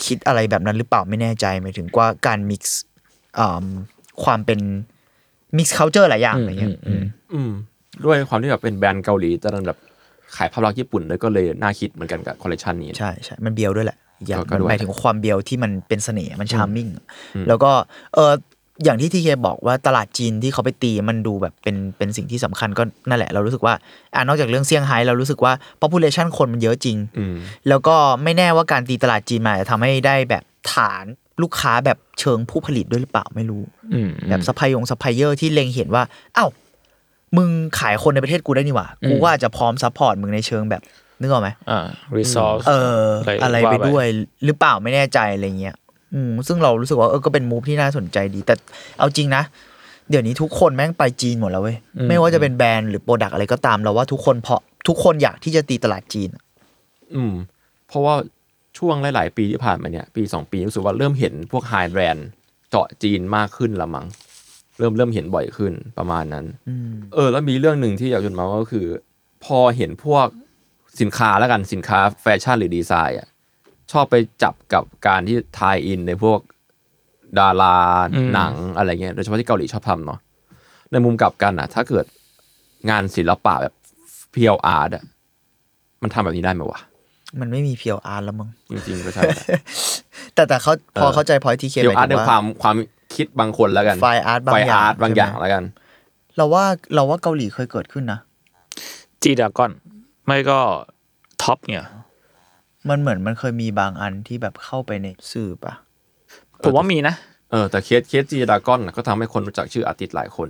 [0.05, 2.83] คิดอะไรแบบนั้นหรือเปล่าไม่แน่ใจหมายถึงว่าการ mix
[4.25, 4.61] ความเป็น
[5.57, 7.05] mix culture หลายอย่างอะไรเงี้ยอืม
[7.35, 7.51] อืม
[8.05, 9.79] ด้วยความที่แบบเป็นแบรนด์เกาหลีแต่ดันแบบ
[10.37, 16.89] ขายภาพลักษณ์ญี่ปุ่นเลยก็เลยน่าคิดเหมือนกันกับคอลเลคชันนี้ ใช่ใช่มันเบียวด้วยแหละอีกอย่างก็มันด้วย หมายถึงความเบียวที่มันเป็นเสน่ห์มัน charming
[17.49, 17.71] แล้วก็
[18.15, 18.33] เออ
[18.85, 23.75] อย่างที่ทีเคบอกว่าตลาดจีนที่เขาไปตีมันดูแบบเป็นเป็นสิ่งที่สำคัญก็นั่นแหละ เรารู้สึกว่า
[24.15, 27.37] อ่านอกจากเรื่องเซี่ยงไฮ้เรารู้สึกว่า population คนมันเยอะจริง อืม
[27.69, 31.05] แล้วก็ไม่แน่ว่าการตีตลาดจีนมาอาจจะทำให้ได้แบบฐาน
[31.43, 33.63] ลูกค้าแบบเชิงผู้ผลิตด้วยหรือเปล่าไม่รู้
[33.95, 36.03] อืม แบบซัพพลายเออร์ซัพพลายเออร์ที่เล็งเห็นว่า
[36.35, 36.47] เอ้า
[37.37, 40.83] มึงขายคนในประเทศกูได้นี่หว่า กูว่าจะพร้อม support มึงในเชิงแบบ
[41.21, 44.07] นึกออกไหมอ่า resource เอออะไรอะไรว่าไปไปด้วย
[44.45, 45.75] หรือเปล่าไม่แน่ใจอะไรเงี้ย
[46.15, 48.55] อืมซึ่งเรารู้สึกว่าเออก็เป็น move ที่น่าสนใจดี แต่
[48.99, 49.43] เอาจริงนะ
[50.11, 51.77] เดี๋ยวนี้ทุกคนแม่งไปจีนหมดแล้วเว้ย
[52.09, 56.31] ไม่ว่าจะเป็นแบรนด์หรือ product อะไรก็ตามเราว่าทุกคนเพราะทุกคนอยากที่จะตีตลาดจีน
[57.15, 57.33] อืม
[57.89, 58.15] เพราะว่า
[58.79, 62.29] ช่วงหลาย ๆ ปีที่ผ่านมาเนี่ย ปีสองปีรู้สึกว่าเริ่มเห็นพวกไฮแบรนด์
[62.71, 64.07] เจาะจีนมากขึ้นละมั้ง
[64.79, 66.45] เริ่มเริ่มเห็นบ่อยขึ้นประมาณนั้น
[67.15, 68.87] เออ แล้วมีเรื่องหนึ่งที่อยากจะมาก็คือ
[69.45, 70.27] พอเห็นพวก
[71.01, 73.29] สินค้าแล้วกันสินค้าแฟชั่นหรือดีไซน์อะ
[73.93, 76.39] ชอบไปจับกับการที่ทายอินในพวก
[77.39, 77.77] ดารา
[78.15, 80.19] อืมหนังอะไรเงี้ยโดยเฉพาะที่เกาหลีชอบทำเนาะ
[80.93, 82.05] ในมุมกลับกันอะ ถ้าเกิด
[82.91, 83.75] งานศิลปะแบบ
[84.33, 85.05] เพียวอาร์ตอะ
[86.03, 86.81] มันทำแบบนี้ได้ไหมวะ
[87.41, 89.23] มันไม่มีเพียวอาร์แล้วมั้งจริงๆก็ใช่
[90.35, 92.77] แต่แต่เขาพอเออเข้าใจพอยที่เคเพีหยวมายอาร์ตถึในงควาว่ามความ
[93.17, 95.65] คิดบางคนแล้วกันไฟอาร์ตบางไฟอย่างอาร์ตบางใช่ไหมอย่างแล้วกัน
[96.37, 98.21] เราว่าเราว่าเกาหลีเคยเกิดขึ้นนะ
[99.23, 99.73] จีดากอน
[100.27, 100.59] ไม่ก็
[101.43, 101.87] ท็อปเนี่ย
[102.89, 105.73] มันเหมือนมันเคยมีบางอันที่แบบเข้าไปในสื่อปะ
[106.65, 107.15] ผมว่ามีนะ
[107.51, 110.49] เออแต่เคสเคสจีดากอนก็ทำให้คนรู้จักชื่อ artist หลายคน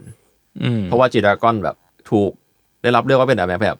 [0.62, 1.76] อืมเพราะว่า G-Dragon แบบ
[2.10, 2.30] ถูก
[2.82, 3.78] ได้รับเรียกว่าเป็นแบบแบบ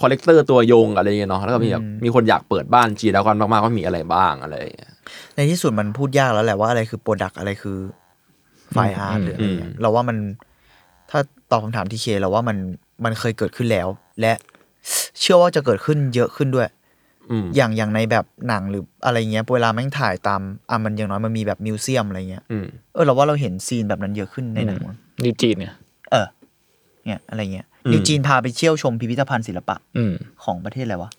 [0.00, 4.92] collector ตัวยงอะไรอย่างเงี้ยเนาะแล้วก็มีแบบมีคนอยากเปิดบ้าน G-Dragon มากๆว่ามีอะไรบ้างอะไรอย่างเงี้ย
[5.34, 7.78] ในที่สุดมันพูดยากแล้วแหละว่าอะไรคือ product อะไรคือ
[8.72, 10.16] fine art หรืออะไรเงี้ยเราว่ามัน
[11.10, 12.56] ถ้าตอบคำถามทีเคเราว่ามัน
[13.04, 13.88] มันเคยเกิดขึ้นแล้ว
[14.20, 14.32] และ
[15.20, 16.68] เชื่อว่าจะเกิดขึ้นเยอะขึ้นด้วย
[17.30, 20.40] อืมอย่างอย่างในแบบหนังหรืออะไรเงี้ยเวลาแม่งถ่ายตาม
[20.70, 25.74] อะมันอย่างน้อยมันมีแบบ museum อะไรเงี้ยอืมเออเราว่าเราเห็น scene แบบนั้นเยอะขึ้นในหนังมั้ง NewJeans เนี่ย
[26.12, 26.26] เออ
[27.06, 30.14] เนี่ยอะไรเงี้ย NewJeans พาไปเที่ยวชมพิพิธภัณฑ์ศิลปะอืม
[30.44, 31.10] ของประเทศอะไรวะ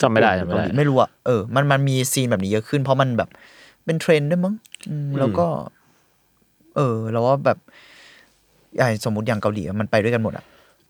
[0.00, 3.28] จำไม่ได้จำไม่เกาได้หลีไม่รู้อะเออมันมันมี scene แบบนี้เยอะขึ้น เพราะมันแบบ
[3.84, 4.54] เป็นเทรนด์ด้วยมั้ง
[4.88, 5.46] อืมแล้วก็
[6.78, 7.58] เออเราว่าแบบ
[8.78, 10.44] ไอ้สมมติอย่างเกาหลีอะมันไปด้วยกันหมดอะ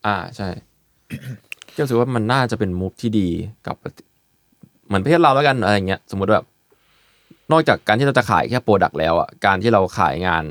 [0.06, 0.48] อ่าใช่
[1.74, 3.28] ก็รู้สึกว่ามันน่าจะเป็น move ที่ดี
[3.66, 3.76] กับ
[4.86, 6.46] เหมือนประเทศเราแล้วกันอะไรอย่างเงี้ยสมมติแบบ
[7.52, 10.44] นอกจากการที่เราจะขายแค่ product แล้วอะการที่เราขายงาน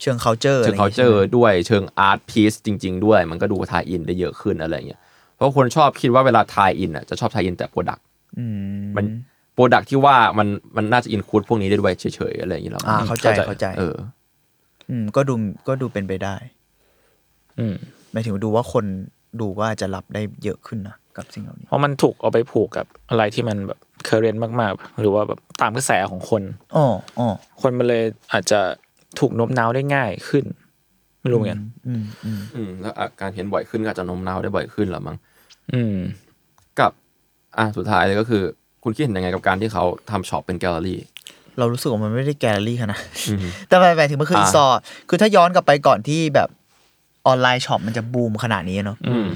[0.00, 5.00] เชิง culture เชิงอะไรเขางี้ยเจอใช่ไหมด้วยเชิง art piece จริง ๆ ด้วย มันก็ดู tie-in ได้เยอะขึ้นอะไรเงี้ย
[5.36, 8.04] เพราะคนชอบคิดว่าเวลา tie-in อะจะชอบ tie-in แต่ product
[8.38, 8.44] อื
[8.82, 9.04] มมัน
[9.54, 13.96] product ที่ว่ามันมันน่าจะ include พวกนี้ได้ด้วยเฉยๆอะไรอย่างเงี้ยหรออ่าเข้าใจเข้าใจเออ
[14.90, 15.34] อืม ก็ดู
[15.68, 16.36] ก็ดูเป็นไปได้
[17.58, 17.74] อืม
[18.12, 18.84] หมายถึงดูว่าคน
[19.40, 26.42] ดูก็อาจจะรับได้เยอะขึ้นนะกับสิ่งเหล่านี้ เพราะมันถูกเอาไปผูกกับอะไรที่มันแบบ current มาก ๆ หรือว่าแบบตามกระแสของคน
[26.76, 26.86] อ๋อ
[27.18, 27.28] อ๋อ
[27.60, 28.60] คนมันเลยอาจจะ
[29.18, 30.44] ถูกโน้มน้าวได้ง่ายขึ้น
[31.20, 35.16] ไม่รู้เหมือนกันอืมอืมอืมแล้วอะการเห็นบ่อยขึ้นก็อาจจะโน้มน้าวได้บ่อยขึ้นหรอมั้ง
[35.72, 35.96] อืม
[36.80, 36.92] กับ
[37.58, 38.42] อะสุดท้ายเลยก็คือ
[38.82, 41.00] คุณคิดเห็นยังไงกับการที่เขาทำช็อปเป็นแกลเลอรี่
[41.58, 44.72] เรารู้สึกว่ามันไม่ได้แกลเลอรี่ขนาดอืมแต่หมายถึงมันคือ installล
[45.08, 46.48] คือถ้าย้อนกลับไปก่อนที่แบบ
[47.26, 49.26] ออนไลน์ช็อปมันจะบูมขนาดนี้เนาะอืม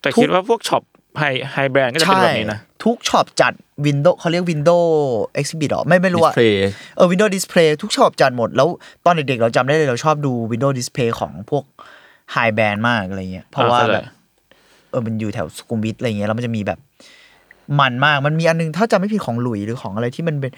[0.00, 0.82] แต่ทุกคิดว่าพวกช็อป
[1.18, 1.22] high high
[1.52, 3.52] brand ก็จะเป็นแบบนี้นะ ทุกช็อปจัด
[3.86, 8.68] window เขาเรียก window exhibit หรอ ไม่ไม่รู้ display เออ window display ทุกช็อปจัดหมด แล้ว
[9.04, 11.64] ตอนเด็กๆเราจำได้เลยเราชอบดู window display ของพวก
[12.32, 14.06] high brand มากอะไรเงี้ยเพราะว่าอ่าเข้าใจแบบ
[14.90, 16.78] เออมันอยู่แถวสุขุมวิทอะไรเงี้ยแล้วมันจะมีแบบ
[17.80, 20.52] มันมากมันมีอันนึงถ้าจำไม่ผิดของหลุยส์หรือของอะไรที่มันเป็น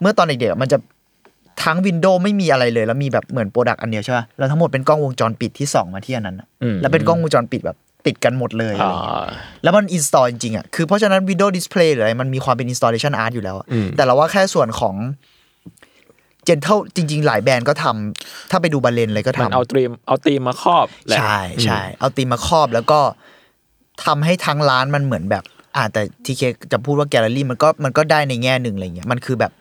[0.00, 0.78] เมื่อตอนเด็กๆอะมันจะ
[1.64, 7.76] ทั้ง window ไม่มีอะไรเลย แล้วมีแบบเหมือน product อันเดียวใช่ป่ะแล้วทั้งหมดเป็นกล้องวงจรปิดที่ส่องมาที่อันนั้นอะอืมแล้วเป็นกล้องวงจรปิดแบบ
[8.06, 9.18] ติดกันหมดเลยอะไรอ่าเงี้ย
[9.62, 14.94] แล้วมัน install จริงๆอะคือเพราะฉะนั้น window display หรืออะไรมันมีความเป็น installation art อยู่แล้วอะอืมแต่เราว่าแค่ส่วนของ
[16.48, 23.00] Gentle จริง ๆ หลายแบรนด์ก็ทำถ้าไปดู Balen เลยก็มันทำเอาธีมเอาธีมมาครอบแหละใช่ใช่เอาธีมมาครอบแล้วก็
[24.04, 25.44] ทำให้ทั้งร้านมันเหมือนแบบ
[25.76, 26.42] อ่าแต่ที่เขา
[26.72, 29.52] จะพูดว่าแกลเลอรี่มันก็มันก็ได้ในแง่หนึ่งอะไรเงี้ยมันคือแบบ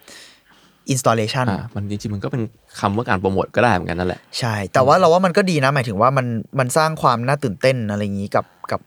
[0.93, 2.41] installation อ่ามันจริงๆมันก็เป็น
[2.79, 6.25] คำว่าการโปรโมทก็ได้เหมือนกันนั่นแหละ ใช่ แต่ว่าเราว่ามันก็ดีนะ หมายถึงว่ามัน
[6.59, 8.81] มันสร้างความน่าตื่นเต้นอะไรอย่างนี้กับกับ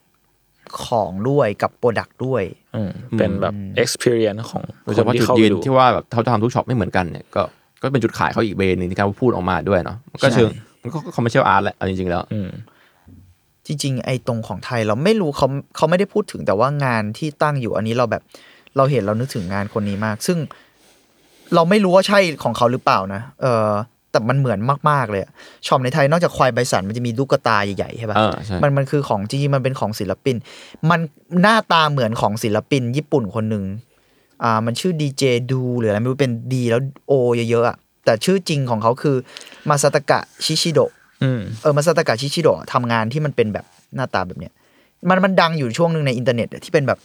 [0.85, 2.43] ของด้วยกับ product ด้วย
[2.77, 7.43] อืมเป็นแบบ experience ของโดยคเฉนพาะที่จุดเข้ายืไปนดูที่ว่าแบบเขาทำทุกช็อปไม่เหมือนกันเนี่ยก็
[7.83, 10.51] ก็เป็นจุดขายเขาอีกเบนหนึ่งที่การพูดออกมาด้วยเนาะมันก็ใช่เชิง
[10.83, 12.51] มันก็ com mercial art แหละเอาจริงๆแล้วอืม
[13.67, 15.47] จริงๆ ไอ้ตรงของไทยเราไม่รู้เขา
[15.77, 18.23] เขาไม่ได้พูดถึงแต่ว่างานที่ตั้งอยู่อันนี้เราแบบ
[18.77, 20.39] เราเห็นเรานึกถึงงานคนนี้มาก ซึ่ง
[21.55, 23.69] เราไม่รู้ว่าใช่ของเขาหรือเปล่านะ เออ
[24.11, 24.59] แต่มันเหมือน
[24.91, 25.31] มาก ๆ เลยอะ
[25.67, 30.37] ช็อปในไทยนอกจากควายใบสันมันจะมีลูกกระตาใหญ่ๆใช่ปะเออใช่มันมันคือของจริงๆมันเป็นของศิลปิน
[30.91, 31.01] มัน
[31.43, 33.65] หน้าตาเหมือนของศิลปินญี่ปุ่นคนหนึ่ง
[34.43, 35.23] อ่ามันชื่อดีเจ
[35.53, 39.17] ดูหรืออะไรไม่รู้เป็นดีแล้วโอเยอะๆอะแต่ชื่อจริงของเขาคือ
[39.69, 40.81] มาซาตากะชิชิโดะ
[41.23, 43.65] อืมเออมาซาตากะ ชิชิโดะทำงานที่มันเป็นแบบ
[43.97, 44.53] หน้าตาแบบเนี้ย
[45.09, 46.99] มันมันดังอยู่ช่วงหนึ่งในอินเทอร์เน็ตอะที่เป็นแบบ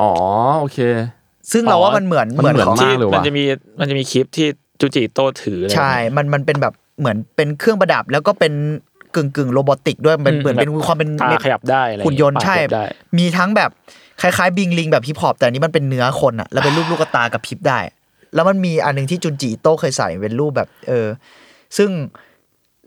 [0.00, 0.12] อ๋อ
[0.60, 0.78] โอเค
[1.52, 3.42] ซึ่งเราว่ามันเหมือนมันเหมือนของมากที่เลยว่ะมันจะมี
[3.80, 4.46] มันจะมีคลิปที่
[4.80, 8.52] จูจิโตถืออะไรใช่ มันมันเป็นแบบเหมือนเป็นเครื่องประดับแล้วก็เป็น
[9.14, 12.84] กึ่งกึ่ง robotic ด้วยมันเหมือนเป็นความเป็นตาขยับได้อะไรหุ่นยนต์ปากใช่ขยับได้
[13.18, 13.70] มีทั้งแบบ
[14.22, 17.78] คล้ายๆ bling bling แบบฮิปฮอปแต่อันนี้มันเป็นเนื้อคนอะแล้วเป็นรูปลูกตากระพริบได้
[18.34, 21.06] แล้วมันมีอันหนึ่งที่จุนจิ อิโต้เคยใส่เป็นรูปแบบ เออ
[21.76, 21.90] ซึ่ง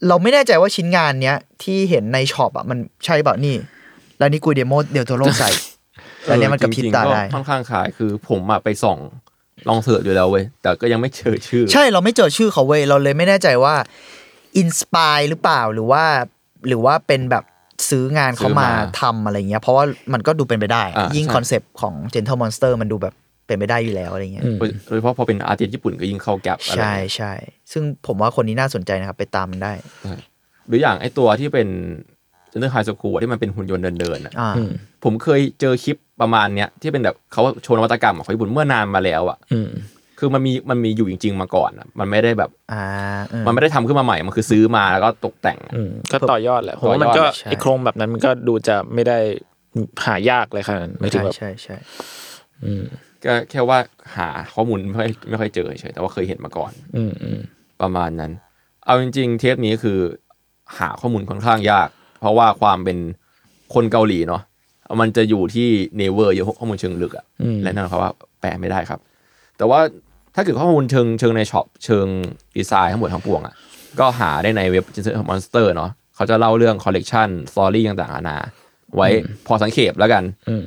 [0.08, 3.56] เราไม่แน่ใจว่าชิ้นงานเนี้ยที่เห็นในช็อปอะมันใช่เปล่านี่
[4.18, 5.50] แล้วนี่กิเยร์โมเดลโตโรใส่
[6.26, 8.98] แล้วเนี่ยมันกระพริบตาได้เออจงๆก็ค่อนข้างขายคือผมอะไปส่อง
[9.70, 13.76] ลอง search อยู่แล้วเว้ยแต่ก็ยังไม่เจอชื่อ ใช่เราไม่เจอชื่อเขาเว้ยเราเลยไม่แน่ใจว่า
[14.58, 16.04] inspire หรือเปล่าหรือว่า
[16.68, 17.44] หรือว่าเป็นแบบ
[17.90, 18.70] ซื้องานเขามา
[19.02, 23.14] ทำอะไรเงี้ย เพราะว่ามันก็ดูเป็นไปได้อ่ายิ่งใช่คอนเซปต์ของ Gentle Monster มันดูแบบ
[23.48, 24.56] เป็นไปได้อยู่แล้วอะไรเงี้ยอืม
[24.88, 27.34] โดยเฉพาะพอเป็น artist ญี่ปุ่นก็ยิ่งเข้า gap อะไรใช่ใช่
[27.72, 29.74] ซึ่งผมว่าคนนี้น่าสนใจนะครับ ไปตามมันได้
[30.68, 31.68] หรืออย่างไอตัวที่เป็น
[32.11, 34.72] Gentle High School ที่มันเป็นหุ่นยนต์เดินๆอะอ่าอืม
[35.04, 39.70] ผมเคยเจอคลิปประมาณเนี้ยที่เป็นแบบเขาโชว์นวัตกรรมของญี่ปุ่นเมื่อนานมาแล้วอะอืม
[40.20, 42.84] คือมันมีมันมีอยู่จริง ๆ มาก่อนอะมันไม่ได้แบบ อ่า
[43.30, 49.18] เออ มันไม่ได้ทำขึ้นมาใหม่ มันคือซื้อมาแล้วก็ตกแต่งอะ อืมก็ต่อยอดแหละผมว่ามันต่อยอดก็ใช่ ไอโครงแบบนั้นมันก็ดูจะไม่ได้
[50.06, 51.76] หายากเลยขนาดนั้นไม่ถึงใช่แบบใช่ใช่
[52.64, 52.84] อืม
[53.26, 53.80] ก็แค่ว่า
[54.18, 57.40] หาข้อมูลไม่ค่อยไม่ค่อยเจอเฉยแต่ว่าเคยเห็นมาก่อน อืมอืม
[57.82, 58.32] ประมาณนั้น
[58.86, 60.00] เอาจริง ๆ เทปนี้คือ
[60.80, 61.90] หาข้อมูลค่อนข้างยาก
[62.22, 62.98] เพราะว่าความเป็น
[63.74, 64.42] คนเกาหลีเนาะ
[65.00, 65.68] มันจะอยู่ที่
[65.98, 68.12] Naver เยอะข้อมูลเชิงลึกอะอืมและนั่นเขามว่า
[68.42, 69.00] แปลไม่ได้ครับ
[69.58, 69.80] แต่ว่า
[70.36, 72.08] ถ้าเกิดข้อมูลเชิงเชิงในช็อปเชิง
[72.58, 73.56] ดีไซน์ทั้งหมดทั้งปวงอะ
[74.00, 78.38] ก็หาได้ในเว็บ g e n t l e Monster เนาะเขาจะเล่าเรื่องคอลเลกชัน story ต่างๆนานา
[78.96, 79.08] ไว้
[79.48, 80.66] พอสังเขปแล้วกันอืม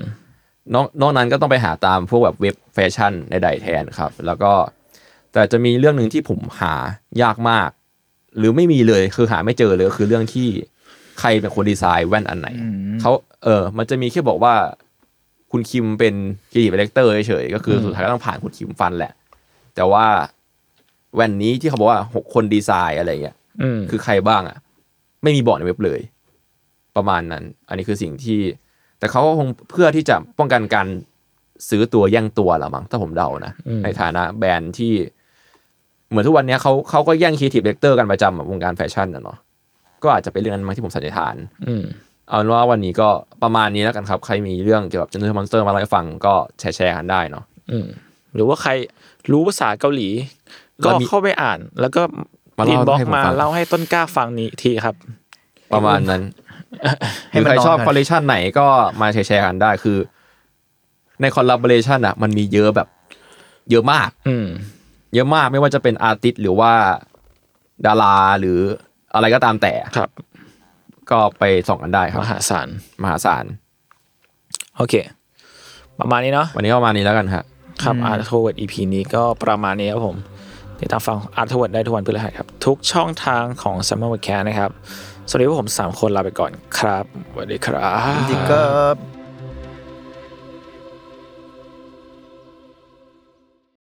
[0.75, 4.53] นอกนอกนั้นก็ต้องไปหาตามพวกแบบเว็บแฟชั่นในใดแทนครับ แล้วก็
[5.33, 6.75] แต่จะมีเรื่องหนึ่งที่ผมหา
[7.23, 7.71] ยากมาก
[8.39, 10.49] หรือไม่มีเลยคือหาไม่เจอเลยก็คือเรื่องที่
[11.21, 12.49] ใครเป็นคนดีไซน์แว่นอันไหน
[13.01, 13.11] เขา
[13.45, 14.55] เออ มันจะมีแค่บอกว่า
[15.51, 16.15] คุณคิมเป็น
[16.53, 19.13] creative director เฉยๆก็คือสุดท้ายก็ต้องผ่านคุณคิมฟันแหละ
[19.75, 20.07] แต่ว่า
[21.15, 24.57] แว่นนี้ที่เขาบอกว่าหกคนดีไซน์อะไรเงี้ยอืมคือใครบ้างอะ
[25.23, 26.01] ไม่มีบอกในเว็บเลย
[26.97, 28.41] ประมาณนั้น อันนี้คือสิ่งที่
[28.99, 30.87] แต่เขาก็คงเพื่อที่จะป้องกันการ
[31.69, 34.93] ซื้อตัวแย่งตัวละมั้งถ้าผมเดานะอืมในฐานะแบรนด์ที่
[36.11, 39.39] เหมือนทุกวันเนี้ยเขาเขาก็แย่ง creative director กันประจำอะวงการแฟชั่นนะเนาะ
[40.05, 41.35] ก็อาจจะเป็นเรื่องนั้นมั้งที่ผมสันนิษฐาน
[41.69, 41.85] อืม
[42.29, 43.09] เอาเป็นว่าวันนี้ก็
[43.43, 47.87] ประมาณนี้แล้วกันครับ ใครมีเรื่องเกี่ยวกับ Gentle Monster มาเล่าให้ฟังก็แชร์แชร์กันได้เนาะอืม
[48.35, 48.71] หรือว่าใคร
[49.31, 50.09] รู้ภาษาเกาหลี
[50.85, 52.03] ก็แล้วมีเข้าไปอ่าน แล้วก็
[52.59, 54.95] มา inbox เล่านบ็อกให้ผมมาฟังเล่าให้ต้นกล้าฟังนี้ทีครับ
[55.73, 56.23] ประมาณนั้น
[57.31, 58.67] หให้รือมันใครชอบนอนกันคอลเลคชันไหนก็
[59.01, 59.99] มาแชร์ๆกันได้คือ
[61.21, 62.89] ใน collaboration อะ มันมีเยอะแบบ
[63.71, 64.47] เยอะมาก อืม
[65.15, 66.73] เยอะมากไม่ว่าจะเป็น artist หรือว่า
[67.87, 68.59] ดาราหรือ
[69.15, 70.11] อะไรก็ตามแต่ครับ
[71.11, 72.69] ก็ไปส่องกันได้ครับ มหาศาล
[73.03, 73.45] มหาศาล
[74.77, 74.95] โอเค
[76.01, 77.45] ประมาณนี้เนาะวันนี้ก็ประมาณนี้แล้วกันฮะ
[77.83, 80.17] ครับอืม Art t o w a r d EP นี้ก็ประมาณนี้ครับผม
[80.81, 84.29] ติดตามฟัง Art t o w a r d ได้ทุกวันพฤหัสครับ ทุกช่องทางของ Summer w o r d c
[84.35, 84.71] a s t นะครับ
[85.29, 88.63] สวัสดีพวกผม 3 คนลาไปก่อนครับสวัสดีครับ จริงๆก็